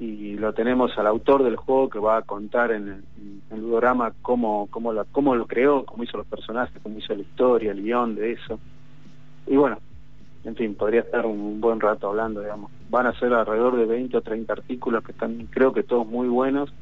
y 0.03 0.35
lo 0.35 0.53
tenemos 0.53 0.97
al 0.97 1.07
autor 1.07 1.43
del 1.43 1.55
juego 1.55 1.89
que 1.89 1.99
va 1.99 2.17
a 2.17 2.21
contar 2.23 2.71
en 2.71 3.03
el, 3.51 3.59
Ludorama 3.59 4.11
cómo, 4.21 4.67
cómo, 4.69 4.91
lo, 4.91 5.05
cómo 5.05 5.35
lo 5.35 5.45
creó, 5.45 5.85
cómo 5.85 6.03
hizo 6.03 6.17
los 6.17 6.25
personajes, 6.25 6.73
cómo 6.81 6.97
hizo 6.97 7.13
la 7.15 7.21
historia, 7.21 7.71
el 7.71 7.83
guion 7.83 8.15
de 8.15 8.33
eso. 8.33 8.59
Y 9.47 9.55
bueno, 9.55 9.77
en 10.43 10.55
fin, 10.55 10.75
podría 10.75 11.01
estar 11.01 11.25
un 11.25 11.61
buen 11.61 11.79
rato 11.79 12.07
hablando, 12.07 12.41
digamos. 12.41 12.71
Van 12.89 13.05
a 13.05 13.17
ser 13.19 13.31
alrededor 13.33 13.77
de 13.77 13.85
20 13.85 14.17
o 14.17 14.21
30 14.21 14.51
artículos 14.51 15.03
que 15.03 15.11
están, 15.11 15.47
creo 15.51 15.71
que 15.71 15.83
todos 15.83 16.05
muy 16.07 16.27
buenos. 16.27 16.73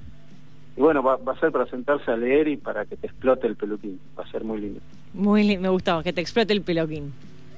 Y 0.78 0.82
bueno, 0.82 1.04
va, 1.04 1.18
va 1.18 1.34
a 1.34 1.40
ser 1.40 1.52
para 1.52 1.66
sentarse 1.66 2.10
a 2.10 2.18
leer 2.18 2.48
y 2.48 2.58
para 2.58 2.86
que 2.86 2.96
te 2.96 3.08
explote 3.08 3.46
el 3.48 3.56
peluquín. 3.56 4.00
Va 4.18 4.24
a 4.24 4.32
ser 4.32 4.44
muy 4.44 4.62
lindo. 4.62 4.80
Muy 5.14 5.44
lindo, 5.44 5.62
me 5.62 5.70
gustó, 5.70 6.02
que 6.02 6.14
te 6.14 6.22
explote 6.22 6.54
el 6.54 6.62
peluquín. 6.62 7.14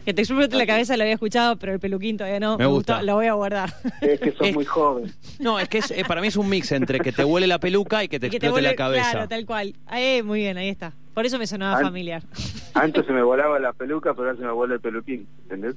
Que 0.06 0.14
te 0.14 0.22
explote 0.22 0.56
la 0.58 0.66
cabeza 0.66 0.98
lo 0.98 1.04
había 1.04 1.14
escuchado, 1.14 1.56
pero 1.58 1.74
el 1.74 1.80
peluquín 1.80 2.18
todavía 2.18 2.40
no. 2.40 2.58
Me 2.58 2.66
gusta. 2.66 2.94
gustó, 2.96 3.06
Lo 3.06 3.16
voy 3.16 3.28
a 3.28 3.34
guardar. 3.34 3.74
Es 4.02 4.20
que 4.20 4.32
sos 4.32 4.42
Es- 4.48 4.54
muy 4.56 4.66
joven. 4.66 5.14
No, 5.40 5.60
es 5.60 5.70
que 5.70 5.78
es, 5.80 5.92
eh, 5.92 6.04
para 6.08 6.20
mí 6.22 6.28
es 6.28 6.36
un 6.36 6.50
mix 6.50 6.72
entre 6.74 7.00
que 7.00 7.12
te 7.12 7.24
huele 7.24 7.48
la 7.48 7.60
peluca 7.60 8.04
y 8.04 8.08
que 8.10 8.20
te 8.20 8.28
Y 8.28 8.30
que 8.32 8.38
explote 8.38 8.62
la 8.62 8.76
cabeza. 8.76 9.12
Claro, 9.12 9.28
tal 9.30 9.46
cual. 9.46 9.74
Eh, 9.96 10.22
muy 10.24 10.40
bien, 10.40 10.58
ahí 10.58 10.70
está. 10.70 10.94
Por 11.14 11.26
eso 11.26 11.38
me 11.40 11.48
sonaba 11.48 11.78
An- 11.78 11.84
familiar. 11.84 12.24
Antes 12.74 13.06
se 13.06 13.14
me 13.14 13.22
volaba 13.24 13.60
la 13.60 13.72
peluca, 13.74 14.14
pero 14.14 14.28
ahora 14.30 14.38
se 14.40 14.46
me 14.46 14.52
vuela 14.52 14.74
el 14.76 14.80
peluquín. 14.82 15.26
¿Entendés? 15.44 15.76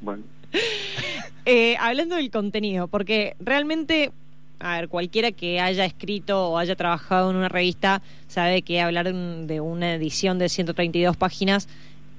Bueno. 0.00 0.22
Eh, 1.46 1.76
hablando 1.78 2.16
del 2.16 2.30
contenido, 2.30 2.88
porque 2.88 3.36
realmente, 3.38 4.12
a 4.60 4.76
ver, 4.78 4.88
cualquiera 4.88 5.30
que 5.30 5.60
haya 5.60 5.84
escrito 5.84 6.48
o 6.48 6.56
haya 6.58 6.74
trabajado 6.74 7.30
en 7.30 7.36
una 7.36 7.50
revista 7.50 8.00
sabe 8.28 8.62
que 8.62 8.80
hablar 8.80 9.04
de 9.06 9.12
un- 9.12 9.46
de 9.46 9.60
una 9.60 9.94
edición 9.94 10.38
de 10.38 10.48
132 10.48 11.16
páginas 11.18 11.68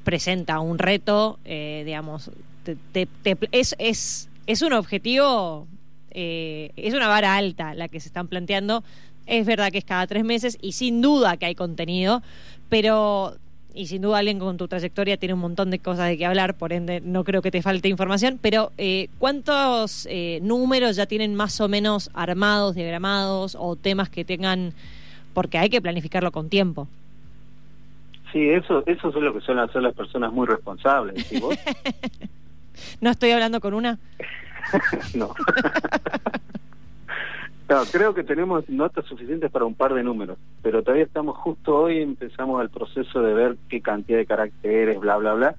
presenta 0.05 0.59
un 0.61 0.77
reto, 0.77 1.37
eh, 1.43 1.83
digamos, 1.85 2.31
te- 2.63 2.77
te- 2.93 3.07
te- 3.07 3.37
es, 3.51 3.75
es, 3.79 4.29
es 4.47 4.61
un 4.61 4.71
objetivo, 4.71 5.67
eh, 6.11 6.71
es 6.77 6.93
una 6.93 7.09
vara 7.09 7.35
alta 7.35 7.73
la 7.73 7.89
que 7.89 7.99
se 7.99 8.07
están 8.07 8.29
planteando. 8.29 8.85
Es 9.25 9.45
verdad 9.45 9.71
que 9.71 9.79
es 9.79 9.83
cada 9.83 10.07
tres 10.07 10.23
meses 10.23 10.57
y 10.61 10.71
sin 10.73 11.01
duda 11.01 11.35
que 11.35 11.47
hay 11.47 11.55
contenido, 11.55 12.21
pero 12.69 13.35
y 13.73 13.87
sin 13.87 14.01
duda 14.03 14.19
alguien 14.19 14.39
con 14.39 14.55
tu 14.55 14.69
trayectoria 14.69 15.17
tiene 15.17 15.33
un 15.33 15.41
montón 15.41 15.69
de 15.69 15.79
cosas 15.79 16.07
de 16.07 16.17
que 16.17 16.25
hablar, 16.25 16.53
por 16.55 16.71
ende 16.71 17.01
no 17.01 17.25
creo 17.25 17.41
que 17.41 17.51
te 17.51 17.61
falte 17.61 17.89
información, 17.89 18.39
pero 18.41 18.71
eh, 18.77 19.09
¿cuántos 19.19 20.07
eh, 20.09 20.39
números 20.41 20.95
ya 20.95 21.07
tienen 21.07 21.35
más 21.35 21.59
o 21.59 21.67
menos 21.67 22.09
armados, 22.13 22.75
diagramados 22.75 23.57
o 23.59 23.75
temas 23.75 24.07
que 24.09 24.23
tengan, 24.23 24.73
porque 25.33 25.57
hay 25.57 25.69
que 25.69 25.81
planificarlo 25.81 26.31
con 26.31 26.47
tiempo? 26.47 26.87
Sí, 28.31 28.49
eso, 28.49 28.83
eso 28.85 29.09
es 29.09 29.15
lo 29.15 29.33
que 29.33 29.41
suelen 29.41 29.63
hacer 29.63 29.81
las 29.81 29.93
personas 29.93 30.31
muy 30.33 30.47
responsables. 30.47 31.31
¿Y 31.31 31.39
vos? 31.39 31.55
No 32.99 33.09
estoy 33.09 33.31
hablando 33.31 33.61
con 33.61 33.73
una. 33.73 33.97
no. 35.15 35.33
No, 37.69 37.83
creo 37.91 38.13
que 38.13 38.23
tenemos 38.23 38.69
notas 38.69 39.05
suficientes 39.05 39.49
para 39.49 39.65
un 39.65 39.73
par 39.73 39.93
de 39.93 40.03
números, 40.03 40.37
pero 40.61 40.83
todavía 40.83 41.05
estamos 41.05 41.35
justo 41.37 41.75
hoy, 41.75 41.99
empezamos 41.99 42.61
el 42.61 42.69
proceso 42.69 43.21
de 43.21 43.33
ver 43.33 43.57
qué 43.69 43.81
cantidad 43.81 44.19
de 44.19 44.27
caracteres, 44.27 44.99
bla, 44.99 45.17
bla, 45.17 45.33
bla, 45.33 45.55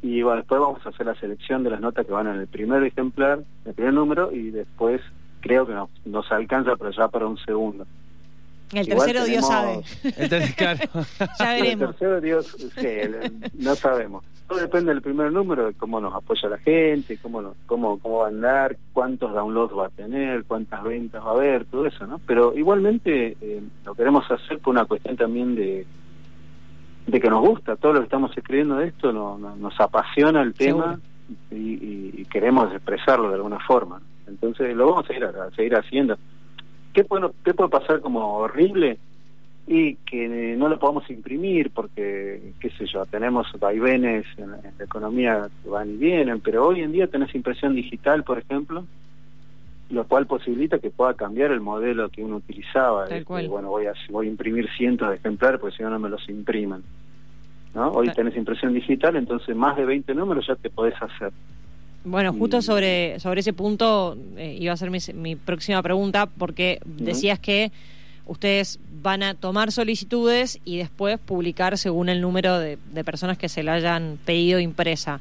y 0.00 0.22
bueno, 0.22 0.38
después 0.38 0.60
vamos 0.60 0.86
a 0.86 0.88
hacer 0.88 1.04
la 1.04 1.14
selección 1.16 1.62
de 1.62 1.70
las 1.70 1.80
notas 1.80 2.06
que 2.06 2.12
van 2.12 2.26
en 2.26 2.36
el 2.36 2.46
primer 2.46 2.82
ejemplar, 2.84 3.40
el 3.66 3.74
primer 3.74 3.92
número, 3.92 4.32
y 4.32 4.50
después 4.50 5.02
creo 5.40 5.66
que 5.66 5.74
nos, 5.74 5.90
nos 6.06 6.30
alcanza 6.32 6.76
pero 6.76 6.90
ya 6.90 7.08
para 7.08 7.26
un 7.26 7.36
segundo. 7.38 7.86
El 8.72 8.88
Igual 8.88 9.06
tercero 9.06 9.24
Dios 9.24 9.46
sabe. 9.46 9.80
Entonces, 10.04 10.54
claro. 10.54 10.80
Ya 11.38 11.56
El 11.56 11.62
veremos. 11.62 11.90
tercero, 11.90 12.20
Dios, 12.20 12.56
sí, 12.76 12.86
el- 12.86 13.50
no 13.54 13.74
sabemos. 13.76 14.24
Todo 14.48 14.58
depende 14.60 14.92
del 14.92 15.02
primer 15.02 15.32
número, 15.32 15.66
de 15.66 15.74
cómo 15.74 16.00
nos 16.00 16.14
apoya 16.14 16.48
la 16.48 16.58
gente, 16.58 17.18
cómo, 17.18 17.42
nos- 17.42 17.56
cómo, 17.66 17.98
cómo 17.98 18.18
va 18.18 18.26
a 18.26 18.28
andar, 18.28 18.76
cuántos 18.92 19.32
downloads 19.34 19.76
va 19.76 19.86
a 19.86 19.90
tener, 19.90 20.44
cuántas 20.44 20.82
ventas 20.84 21.24
va 21.24 21.30
a 21.30 21.34
haber, 21.34 21.64
todo 21.64 21.86
eso, 21.86 22.06
¿no? 22.06 22.20
Pero 22.26 22.56
igualmente 22.56 23.36
eh, 23.40 23.62
lo 23.84 23.94
queremos 23.94 24.28
hacer 24.30 24.58
por 24.60 24.72
una 24.74 24.84
cuestión 24.84 25.16
también 25.16 25.54
de 25.56 25.86
de 27.06 27.20
que 27.20 27.30
nos 27.30 27.40
gusta, 27.40 27.76
todo 27.76 27.92
lo 27.92 28.00
que 28.00 28.04
estamos 28.06 28.36
escribiendo 28.36 28.76
de 28.78 28.88
esto 28.88 29.12
no- 29.12 29.38
no- 29.38 29.54
nos 29.54 29.78
apasiona 29.80 30.42
el 30.42 30.54
tema 30.54 30.98
y, 31.52 31.54
y- 31.54 32.14
y 32.18 32.24
queremos 32.24 32.72
expresarlo 32.74 33.28
de 33.28 33.36
alguna 33.36 33.60
forma. 33.60 34.00
Entonces 34.26 34.74
lo 34.74 34.90
vamos 34.90 35.08
a, 35.08 35.12
ir 35.14 35.24
a, 35.24 35.28
a 35.28 35.50
seguir 35.52 35.76
haciendo. 35.76 36.18
¿Qué 36.96 37.04
puede, 37.04 37.28
¿Qué 37.44 37.52
puede 37.52 37.68
pasar 37.68 38.00
como 38.00 38.36
horrible? 38.38 38.98
y 39.68 39.96
que 39.96 40.28
no 40.56 40.68
lo 40.68 40.78
podamos 40.78 41.10
imprimir 41.10 41.72
porque, 41.72 42.52
qué 42.60 42.70
sé 42.70 42.86
yo, 42.86 43.04
tenemos 43.04 43.48
vaivenes 43.58 44.24
en, 44.38 44.44
en 44.44 44.72
la 44.78 44.84
economía 44.84 45.48
que 45.62 45.68
van 45.68 45.90
y 45.90 45.96
vienen, 45.96 46.40
pero 46.40 46.68
hoy 46.68 46.82
en 46.82 46.92
día 46.92 47.08
tenés 47.08 47.34
impresión 47.34 47.74
digital, 47.74 48.22
por 48.22 48.38
ejemplo, 48.38 48.84
lo 49.90 50.04
cual 50.04 50.26
posibilita 50.26 50.78
que 50.78 50.90
pueda 50.90 51.14
cambiar 51.14 51.50
el 51.50 51.60
modelo 51.60 52.08
que 52.10 52.22
uno 52.22 52.36
utilizaba. 52.36 53.06
Tal 53.06 53.12
Este, 53.14 53.24
cual. 53.26 53.48
Bueno, 53.48 53.70
voy 53.70 53.86
a, 53.86 53.92
voy 54.08 54.28
a 54.28 54.30
imprimir 54.30 54.68
cientos 54.76 55.08
de 55.10 55.16
ejemplares 55.16 55.60
porque 55.60 55.76
si 55.76 55.82
no, 55.82 55.90
no 55.90 55.98
me 55.98 56.08
los 56.10 56.26
impriman. 56.28 56.82
¿no? 57.74 57.90
Hoy 57.90 58.06
Tal- 58.06 58.14
tenés 58.14 58.36
impresión 58.36 58.72
digital, 58.72 59.16
entonces 59.16 59.54
más 59.56 59.76
de 59.76 59.84
20 59.84 60.14
números 60.14 60.46
ya 60.46 60.54
te 60.54 60.70
podés 60.70 60.94
hacer. 61.02 61.32
Bueno, 62.08 62.32
justo 62.32 62.62
sobre, 62.62 63.18
sobre 63.20 63.40
ese 63.40 63.52
punto 63.52 64.16
eh, 64.36 64.56
iba 64.60 64.72
a 64.72 64.76
ser 64.76 64.90
mi, 64.90 64.98
mi 65.14 65.34
próxima 65.36 65.82
pregunta, 65.82 66.26
porque 66.26 66.78
decías 66.86 67.38
que 67.40 67.72
ustedes 68.26 68.78
van 69.02 69.22
a 69.22 69.34
tomar 69.34 69.72
solicitudes 69.72 70.60
y 70.64 70.76
después 70.78 71.18
publicar 71.18 71.76
según 71.78 72.08
el 72.08 72.20
número 72.20 72.58
de, 72.58 72.78
de 72.92 73.04
personas 73.04 73.38
que 73.38 73.48
se 73.48 73.62
la 73.62 73.74
hayan 73.74 74.18
pedido 74.24 74.60
impresa. 74.60 75.20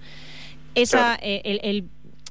Esa, 0.75 1.17
Claro. 1.17 1.19
eh, 1.23 1.41
el, 1.43 1.59
el- 1.63 1.83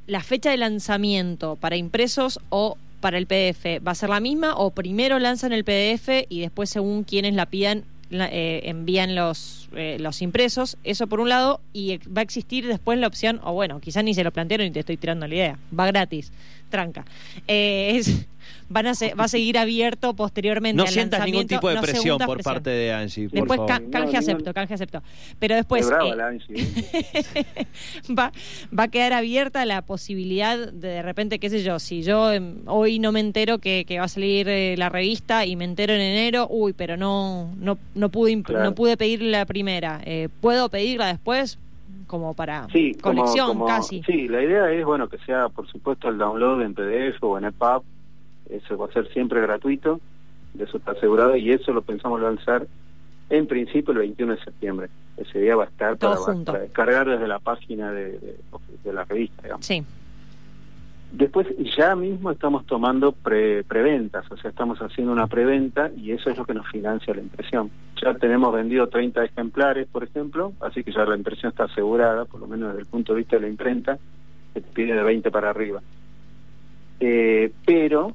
la 0.07 0.21
fecha 0.23 0.51
de 0.51 0.59
lanzamiento 0.59 1.57
para 1.57 1.77
impresos 1.77 2.39
o 2.51 2.77
para 3.01 3.17
el 3.19 3.27
PDF, 3.27 3.81
¿va 3.87 3.93
a 3.93 3.95
ser 3.95 4.11
la 4.11 4.21
misma 4.21 4.55
o 4.57 4.71
primero 4.71 5.19
lanzan 5.19 5.53
el 5.53 5.65
PDF 5.65 6.27
y 6.29 6.41
después 6.41 6.69
según 6.71 7.05
quienes 7.05 7.35
la 7.35 7.47
pidan 7.47 7.85
eh, 8.21 8.61
envían 8.69 9.15
los, 9.15 9.69
eh, 9.75 9.97
los 10.01 10.23
impresos? 10.23 10.77
Eso 10.85 11.07
por 11.07 11.21
un 11.21 11.29
lado, 11.29 11.61
y 11.73 11.93
ex- 11.93 12.09
va 12.09 12.21
a 12.21 12.23
existir 12.25 12.67
después 12.67 12.99
la 12.99 13.07
opción, 13.07 13.41
o 13.45 13.53
bueno, 13.53 13.81
quizás 13.81 14.05
ni 14.05 14.15
se 14.15 14.25
lo 14.25 14.33
plantearon 14.33 14.67
y 14.67 14.71
te 14.71 14.81
estoy 14.81 14.97
tirando 14.97 15.27
la 15.27 15.35
idea, 15.35 15.59
va 15.79 15.87
gratis, 15.87 16.33
tranca. 16.71 17.05
Eh, 17.49 17.93
es, 17.97 18.27
van 18.75 18.89
a 18.89 18.95
se- 18.95 19.15
va 19.15 19.25
a 19.25 19.29
seguir 19.29 19.57
abierto 19.57 20.15
posteriormente. 20.15 20.77
No 20.77 20.83
al 20.83 20.89
sientas 20.89 21.25
ningún 21.25 21.47
tipo 21.47 21.69
de 21.69 21.77
no 21.77 21.81
presión 21.81 22.19
por 22.19 22.35
presión. 22.39 22.55
parte 22.55 22.71
de 22.71 22.93
Angie. 22.93 23.29
por 23.29 23.39
Después 23.39 23.57
favor. 23.59 23.73
ca- 23.73 23.79
No, 23.79 23.91
canje 23.91 24.07
ningún- 24.07 24.17
acepto, 24.19 24.53
canje 24.55 24.75
acepto. 24.75 25.03
Pero 25.39 25.55
después 25.55 25.87
Qué 25.87 25.95
brava 25.95 26.09
eh, 26.11 26.17
la 26.17 26.27
Angie, 26.27 26.55
¿eh? 26.59 27.67
va, 28.19 28.33
va 28.77 28.83
a 28.83 28.89
quedar 28.89 29.13
abierta 29.13 29.65
la 29.65 29.83
posibilidad 29.83 30.59
de 30.73 30.95
de 30.95 31.03
repente, 31.03 31.39
qué 31.39 31.51
sé 31.51 31.63
yo, 31.63 31.79
si 31.79 32.03
yo 32.03 32.33
em, 32.33 32.57
hoy 32.67 32.99
no 32.99 33.11
me 33.13 33.21
entero 33.21 33.59
que, 33.59 33.85
que 33.87 33.99
va 33.99 34.05
a 34.05 34.09
salir 34.09 34.49
eh, 34.49 34.77
la 34.77 34.89
revista 34.89 35.47
y 35.47 35.57
me 35.57 35.65
entero 35.65 35.93
en 35.95 36.01
enero, 36.01 36.47
uy, 36.51 36.73
pero 36.73 36.97
no 36.97 37.53
no 37.59 37.79
no 37.95 38.09
pude 38.09 38.43
Claro. 38.43 38.65
no 38.65 38.75
pude 38.75 38.97
pedir 38.97 39.23
la 39.23 39.45
primera. 39.47 40.01
Eh, 40.05 40.29
¿Puedo 40.41 40.69
pedirla 40.69 41.07
después? 41.07 41.59
Como 42.07 42.35
para 42.35 42.67
Sí, 42.73 42.93
como- 43.01 43.21
colección 43.23 43.47
como- 43.49 43.67
casi. 43.67 44.03
Sí, 44.05 44.29
la 44.29 44.43
idea 44.43 44.71
es, 44.73 44.85
bueno, 44.85 45.09
que 45.09 45.19
sea, 45.19 45.49
por 45.49 45.67
supuesto, 45.69 46.09
el 46.09 46.19
download 46.19 46.63
en 46.63 46.75
PDF 46.75 47.23
o 47.23 47.39
en 47.39 47.45
EPUB. 47.47 47.83
Eso 48.51 48.77
va 48.77 48.87
a 48.87 48.93
ser 48.93 49.09
siempre 49.13 49.41
gratuito, 49.41 50.01
de 50.55 50.65
eso 50.65 50.77
está 50.79 50.93
asegurado, 50.93 51.37
y 51.37 51.51
eso 51.51 51.73
lo 51.73 51.83
pensamos 51.83 52.21
lanzar 52.21 52.67
en 53.31 53.47
principio 53.47 53.93
el 53.93 53.99
21 53.99 54.37
de 54.37 54.45
septiembre. 54.45 54.89
Ese 55.17 55.39
día 55.41 55.57
va 55.57 55.65
a 55.65 55.67
estar 55.69 55.97
para, 55.97 56.15
para 56.53 56.59
descargar 56.61 57.09
desde 57.09 57.27
la 57.29 57.39
página 57.39 57.91
de, 57.93 58.13
de- 58.19 58.37
de 58.85 58.93
la 58.93 59.05
revista, 59.05 59.43
digamos. 59.43 59.65
Sí. 59.67 59.83
Después 61.13 61.47
ya 61.77 61.95
mismo 61.95 62.33
estamos 62.33 62.67
tomando 62.67 63.13
pre 63.13 63.63
preventas, 63.63 64.25
o 64.33 64.37
sea, 64.37 64.51
estamos 64.51 64.79
haciendo 64.81 65.13
una 65.13 65.29
preventa 65.29 65.91
y 65.97 66.11
eso 66.11 66.29
es 66.31 66.37
lo 66.37 66.45
que 66.45 66.55
nos 66.55 66.67
financia 66.69 67.15
la 67.15 67.21
impresión. 67.23 67.71
Ya 68.03 68.15
tenemos 68.15 68.53
vendido 68.53 68.89
30 68.89 69.25
ejemplares, 69.25 69.87
por 69.87 70.03
ejemplo, 70.03 70.53
así 70.61 70.83
que 70.83 70.91
ya 70.93 71.05
la 71.05 71.17
impresión 71.17 71.51
está 71.53 71.65
asegurada, 71.65 72.25
por 72.25 72.41
lo 72.41 72.49
menos 72.49 72.71
desde 72.71 72.81
el 72.81 72.87
punto 72.87 73.13
de 73.15 73.19
vista 73.19 73.37
de 73.37 73.43
la 73.43 73.49
imprenta, 73.49 73.97
que 74.53 74.61
te 74.61 74.73
pide 74.73 74.95
de 74.95 75.03
20 75.05 75.31
para 75.31 75.51
arriba. 75.51 75.81
Eh, 77.01 77.53
pero 77.65 78.13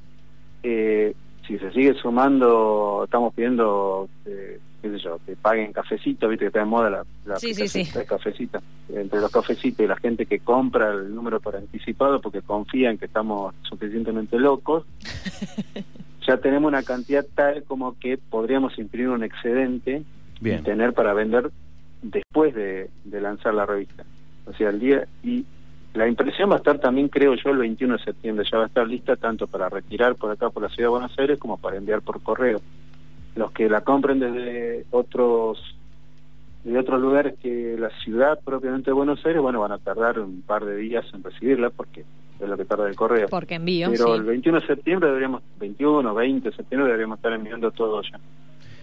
eh, 0.62 1.14
si 1.46 1.58
se 1.58 1.70
sigue 1.72 1.94
sumando, 1.94 3.02
estamos 3.04 3.34
pidiendo, 3.34 4.08
eh, 4.26 4.58
qué 4.82 4.90
sé 4.90 4.98
yo, 4.98 5.18
que 5.26 5.34
paguen 5.36 5.72
cafecito, 5.72 6.28
viste 6.28 6.44
que 6.44 6.46
está 6.48 6.60
de 6.60 6.64
moda 6.66 6.90
la, 6.90 7.04
la 7.24 7.36
Sí, 7.38 7.48
sí, 7.54 7.62
aplicación 7.62 7.84
sí. 7.86 7.98
de 7.98 8.04
cafecito. 8.06 8.58
Entre 8.94 9.20
los 9.20 9.30
cafecitos 9.30 9.84
y 9.84 9.88
la 9.88 9.96
gente 9.96 10.26
que 10.26 10.40
compra 10.40 10.92
el 10.92 11.14
número 11.14 11.40
por 11.40 11.56
anticipado 11.56 12.20
porque 12.20 12.42
confían 12.42 12.98
que 12.98 13.06
estamos 13.06 13.54
suficientemente 13.62 14.38
locos, 14.38 14.84
ya 16.26 16.36
tenemos 16.38 16.68
una 16.68 16.82
cantidad 16.82 17.24
tal 17.34 17.64
como 17.64 17.98
que 17.98 18.18
podríamos 18.18 18.78
imprimir 18.78 19.08
un 19.08 19.24
excedente 19.24 20.02
Bien. 20.40 20.60
y 20.60 20.62
tener 20.62 20.92
para 20.92 21.14
vender 21.14 21.50
después 22.02 22.54
de, 22.54 22.90
de 23.04 23.20
lanzar 23.20 23.54
la 23.54 23.66
revista. 23.66 24.04
O 24.46 24.52
sea, 24.54 24.70
el 24.70 24.80
día 24.80 25.06
y 25.22 25.44
la 25.94 26.06
impresión 26.06 26.50
va 26.50 26.54
a 26.54 26.58
estar 26.58 26.78
también, 26.78 27.08
creo 27.08 27.34
yo, 27.34 27.50
el 27.50 27.58
21 27.58 27.96
de 27.96 28.04
septiembre. 28.04 28.46
Ya 28.50 28.58
va 28.58 28.64
a 28.64 28.66
estar 28.68 28.86
lista 28.86 29.16
tanto 29.16 29.46
para 29.46 29.68
retirar 29.68 30.14
por 30.14 30.30
acá 30.30 30.50
por 30.50 30.62
la 30.62 30.68
ciudad 30.68 30.88
de 30.88 30.92
Buenos 30.92 31.18
Aires 31.18 31.38
como 31.38 31.56
para 31.56 31.76
enviar 31.76 32.00
por 32.02 32.22
correo. 32.22 32.60
Los 33.34 33.50
que 33.52 33.68
la 33.68 33.80
compren 33.80 34.20
desde 34.20 34.84
otros 34.90 35.58
de 36.64 36.78
otros 36.78 37.00
lugares 37.00 37.34
que 37.42 37.76
la 37.78 37.88
ciudad 38.04 38.38
propiamente 38.44 38.90
de 38.90 38.92
Buenos 38.92 39.24
Aires, 39.24 39.40
bueno, 39.40 39.60
van 39.60 39.72
a 39.72 39.78
tardar 39.78 40.18
un 40.20 40.42
par 40.42 40.64
de 40.64 40.76
días 40.76 41.06
en 41.14 41.22
recibirla 41.22 41.70
porque 41.70 42.04
es 42.38 42.48
lo 42.48 42.56
que 42.56 42.64
tarda 42.66 42.88
el 42.88 42.96
correo. 42.96 43.28
Porque 43.28 43.54
envío, 43.54 43.88
Pero 43.90 44.06
sí. 44.06 44.12
el 44.12 44.22
21 44.24 44.60
de 44.60 44.66
septiembre 44.66 45.08
deberíamos, 45.08 45.42
21, 45.58 46.14
20 46.14 46.50
de 46.50 46.56
septiembre 46.56 46.86
deberíamos 46.86 47.18
estar 47.18 47.32
enviando 47.32 47.70
todo 47.70 48.02
ya. 48.02 48.18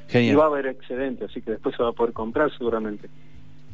Y 0.07 0.11
Genial. 0.11 0.39
va 0.39 0.43
a 0.45 0.47
haber 0.47 0.67
excedente, 0.67 1.25
así 1.25 1.41
que 1.41 1.51
después 1.51 1.75
se 1.75 1.83
va 1.83 1.89
a 1.89 1.93
poder 1.93 2.13
comprar 2.13 2.51
seguramente. 2.57 3.09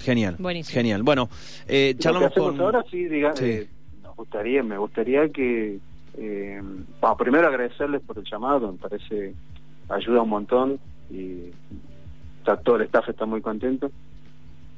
Genial. 0.04 0.36
Buenísimo. 0.40 0.74
Genial. 0.76 1.04
Bueno, 1.04 1.30
eh, 1.68 1.92
Lo 1.94 1.98
que 1.98 2.04
charlamos 2.04 2.32
hacemos 2.32 2.52
con. 2.52 2.62
ahora 2.62 2.84
sí, 2.92 3.06
diga, 3.06 3.36
Sí. 3.36 3.46
eh, 3.46 3.68
nos 4.04 4.16
gustaría, 4.16 4.62
me 4.64 4.78
gustaría 4.78 5.30
que, 5.30 5.80
eh, 6.18 6.62
bueno, 7.02 7.18
primero 7.18 7.48
agradecerles 7.48 8.02
por 8.02 8.18
el 8.18 8.26
llamado, 8.26 8.72
me 8.72 8.78
parece 8.78 9.34
ayuda 9.90 10.22
un 10.22 10.30
montón 10.30 10.80
y 11.12 11.52
está, 12.40 12.58
todo 12.58 12.76
el 12.78 12.84
staff 12.84 13.10
está 13.10 13.26
muy 13.26 13.42
contento. 13.42 13.92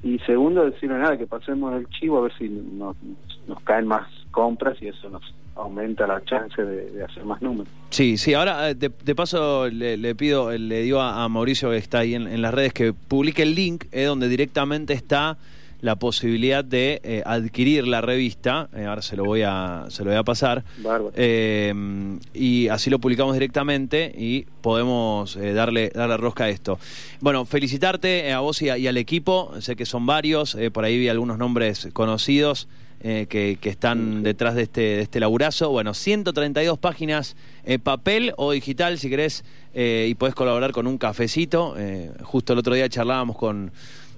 Y 0.03 0.19
segundo, 0.19 0.63
decirle 0.69 0.97
nada, 0.99 1.17
que 1.17 1.25
pasemos 1.25 1.73
el 1.75 1.87
chivo 1.89 2.19
a 2.19 2.21
ver 2.21 2.33
si 2.37 2.47
nos, 2.49 2.95
nos 3.47 3.59
caen 3.61 3.87
más 3.87 4.07
compras 4.31 4.77
y 4.81 4.87
eso 4.89 5.09
nos 5.09 5.23
aumenta 5.55 6.05
la 6.05 6.23
chance 6.25 6.61
de, 6.61 6.91
de 6.91 7.03
hacer 7.03 7.23
más 7.25 7.41
números. 7.41 7.71
Sí, 7.89 8.17
sí, 8.17 8.33
ahora 8.33 8.69
eh, 8.69 8.75
de, 8.75 8.91
de 9.03 9.15
paso 9.15 9.69
le, 9.69 9.95
le 9.97 10.13
pido, 10.15 10.51
le 10.51 10.81
digo 10.81 10.99
a, 11.01 11.23
a 11.23 11.29
Mauricio 11.29 11.69
que 11.71 11.77
está 11.77 11.99
ahí 11.99 12.13
en, 12.15 12.27
en 12.27 12.41
las 12.41 12.53
redes 12.53 12.73
que 12.73 12.91
publique 12.93 13.41
el 13.43 13.55
link 13.55 13.85
eh, 13.91 14.03
donde 14.03 14.27
directamente 14.27 14.93
está 14.93 15.37
la 15.81 15.97
posibilidad 15.97 16.63
de 16.65 16.99
eh, 17.03 17.21
adquirir 17.25 17.85
la 17.87 18.01
revista. 18.01 18.69
Eh, 18.75 18.85
ahora 18.85 19.01
se 19.03 19.15
lo 19.15 19.23
voy 19.23 19.43
a, 19.43 19.85
se 19.89 20.03
lo 20.03 20.09
voy 20.09 20.17
a 20.17 20.23
pasar. 20.23 20.63
Eh, 21.15 21.73
y 22.33 22.67
así 22.69 22.89
lo 22.89 22.99
publicamos 22.99 23.33
directamente 23.33 24.11
y 24.17 24.45
podemos 24.61 25.35
eh, 25.35 25.53
darle, 25.53 25.91
darle 25.93 26.17
rosca 26.17 26.45
a 26.45 26.49
esto. 26.49 26.79
Bueno, 27.21 27.45
felicitarte 27.45 28.31
a 28.33 28.39
vos 28.39 28.61
y, 28.61 28.69
a- 28.69 28.77
y 28.77 28.87
al 28.87 28.97
equipo. 28.97 29.51
Sé 29.59 29.75
que 29.75 29.85
son 29.85 30.05
varios, 30.05 30.57
por 30.73 30.85
ahí 30.85 30.97
vi 30.97 31.07
algunos 31.09 31.37
nombres 31.37 31.87
conocidos 31.93 32.67
eh, 33.07 33.27
que, 33.29 33.59
que 33.61 33.69
están 33.69 34.23
detrás 34.23 34.55
de 34.55 34.63
este, 34.63 34.81
de 34.81 35.01
este 35.01 35.19
laburazo. 35.19 35.69
Bueno, 35.69 35.93
132 35.93 36.79
páginas, 36.79 37.35
eh, 37.63 37.77
papel 37.77 38.33
o 38.37 38.51
digital, 38.51 38.97
si 38.97 39.11
querés, 39.11 39.45
eh, 39.75 40.07
y 40.09 40.15
podés 40.15 40.33
colaborar 40.33 40.71
con 40.71 40.87
un 40.87 40.97
cafecito. 40.97 41.75
Eh, 41.77 42.11
justo 42.23 42.53
el 42.53 42.59
otro 42.59 42.73
día 42.73 42.89
charlábamos 42.89 43.37
con 43.37 43.71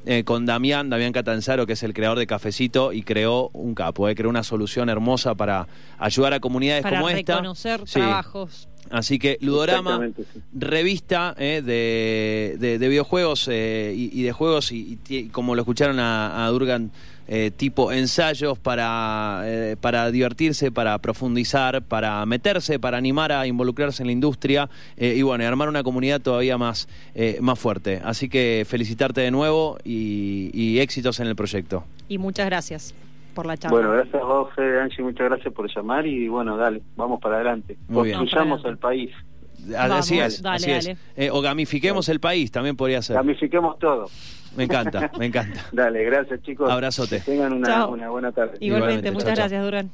eh, 0.05 0.23
con 0.23 0.45
Damián, 0.45 0.89
Damián 0.89 1.11
Catanzaro, 1.11 1.67
que 1.67 1.73
es 1.73 1.83
el 1.83 1.93
creador 1.93 2.17
de 2.17 2.25
Cafecito, 2.27 2.93
y 2.93 3.01
creó 3.03 3.49
un 3.51 3.75
capo, 3.75 4.07
eh, 4.07 4.15
creó 4.15 4.29
una 4.29 4.43
solución 4.43 4.87
hermosa 4.87 5.35
para 5.35 5.67
ayudar 5.97 6.31
a 6.33 6.39
comunidades 6.39 6.83
Para 6.83 6.99
como 7.01 7.09
esta. 7.09 7.33
reconocer 7.35 7.81
Sí. 7.85 7.95
trabajos. 7.99 8.69
Así 8.91 9.19
que 9.19 9.37
Ludorama, 9.41 10.07
sí. 10.15 10.23
revista 10.53 11.35
eh, 11.37 11.61
de, 11.63 12.57
de- 12.59 12.79
de 12.79 12.87
videojuegos 12.89 13.47
eh, 13.51 13.93
y, 13.95 14.09
y 14.19 14.23
de 14.23 14.31
juegos, 14.31 14.71
y, 14.71 14.97
como 15.31 15.55
lo 15.55 15.61
escucharon 15.61 15.99
a, 15.99 16.45
a 16.45 16.49
Durgan, 16.49 16.91
eh, 17.29 17.51
tipo 17.55 17.91
ensayos 17.91 18.57
para, 18.57 19.41
eh, 19.43 19.75
para 19.81 20.09
divertirse, 20.11 20.71
para 20.71 20.97
profundizar, 20.99 21.81
para 21.81 22.25
meterse, 22.25 22.79
para 22.79 22.97
animar 22.97 23.33
a 23.33 23.45
involucrarse 23.45 24.01
en 24.03 24.07
la 24.07 24.13
industria 24.13 24.69
eh, 24.95 25.15
y 25.17 25.21
bueno, 25.23 25.43
y 25.43 25.47
armar 25.47 25.67
una 25.67 25.83
comunidad 25.83 26.21
todavía 26.21 26.57
más, 26.57 26.87
eh, 27.15 27.37
más 27.41 27.59
fuerte. 27.59 28.01
Así 28.05 28.29
que 28.29 28.65
felicitarte 28.67 29.19
de 29.19 29.31
nuevo 29.31 29.77
y, 29.83 30.51
y 30.53 30.79
éxitos 30.79 31.19
en 31.19 31.27
el 31.27 31.35
proyecto. 31.35 31.83
Y 32.07 32.17
muchas 32.17 32.45
gracias 32.45 32.93
por 33.37 33.45
la 33.45 33.55
charla. 33.55 33.77
Bueno, 33.77 33.91
gracias 33.93 34.15
a 34.21 34.25
vos, 34.25 34.53
Fede, 34.55 34.81
Angie, 34.81 35.03
muchas 35.03 35.29
gracias 35.29 35.53
por 35.53 35.73
llamar 35.73 36.05
y 36.05 36.27
bueno, 36.27 36.57
dale, 36.57 36.81
vamos 36.95 37.21
para 37.21 37.35
adelante. 37.35 37.77
Muy 37.87 38.05
bien. 38.07 38.17
Construyamos 38.17 38.65
el 38.65 38.77
país, 38.77 39.11
así 39.55 39.71
Vamos, 39.73 40.11
es, 40.11 40.41
dale, 40.41 40.55
así 40.55 40.71
es. 40.71 40.85
dale. 40.85 40.97
Eh, 41.15 41.29
o 41.31 41.39
gamifiquemos 41.41 42.09
el 42.09 42.19
país, 42.19 42.51
también 42.51 42.75
podría 42.75 43.01
ser. 43.01 43.15
ramifiquemos 43.15 43.77
todo. 43.79 44.09
Me 44.55 44.63
encanta, 44.63 45.11
me 45.19 45.27
encanta. 45.27 45.65
Dale, 45.71 46.03
gracias 46.03 46.41
chicos. 46.41 46.67
Abrazote. 46.71 47.17
Que 47.19 47.31
tengan 47.31 47.53
una, 47.53 47.85
una 47.85 48.09
buena 48.09 48.31
tarde. 48.31 48.57
Igualmente, 48.59 48.65
Igualmente, 48.65 49.11
muchas 49.11 49.27
chao. 49.27 49.35
gracias, 49.35 49.63
Durán. 49.63 49.91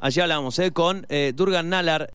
Allí 0.00 0.20
hablamos 0.20 0.58
eh, 0.58 0.70
con 0.72 1.06
eh, 1.08 1.32
Durgan 1.34 1.70
Nalar. 1.70 2.10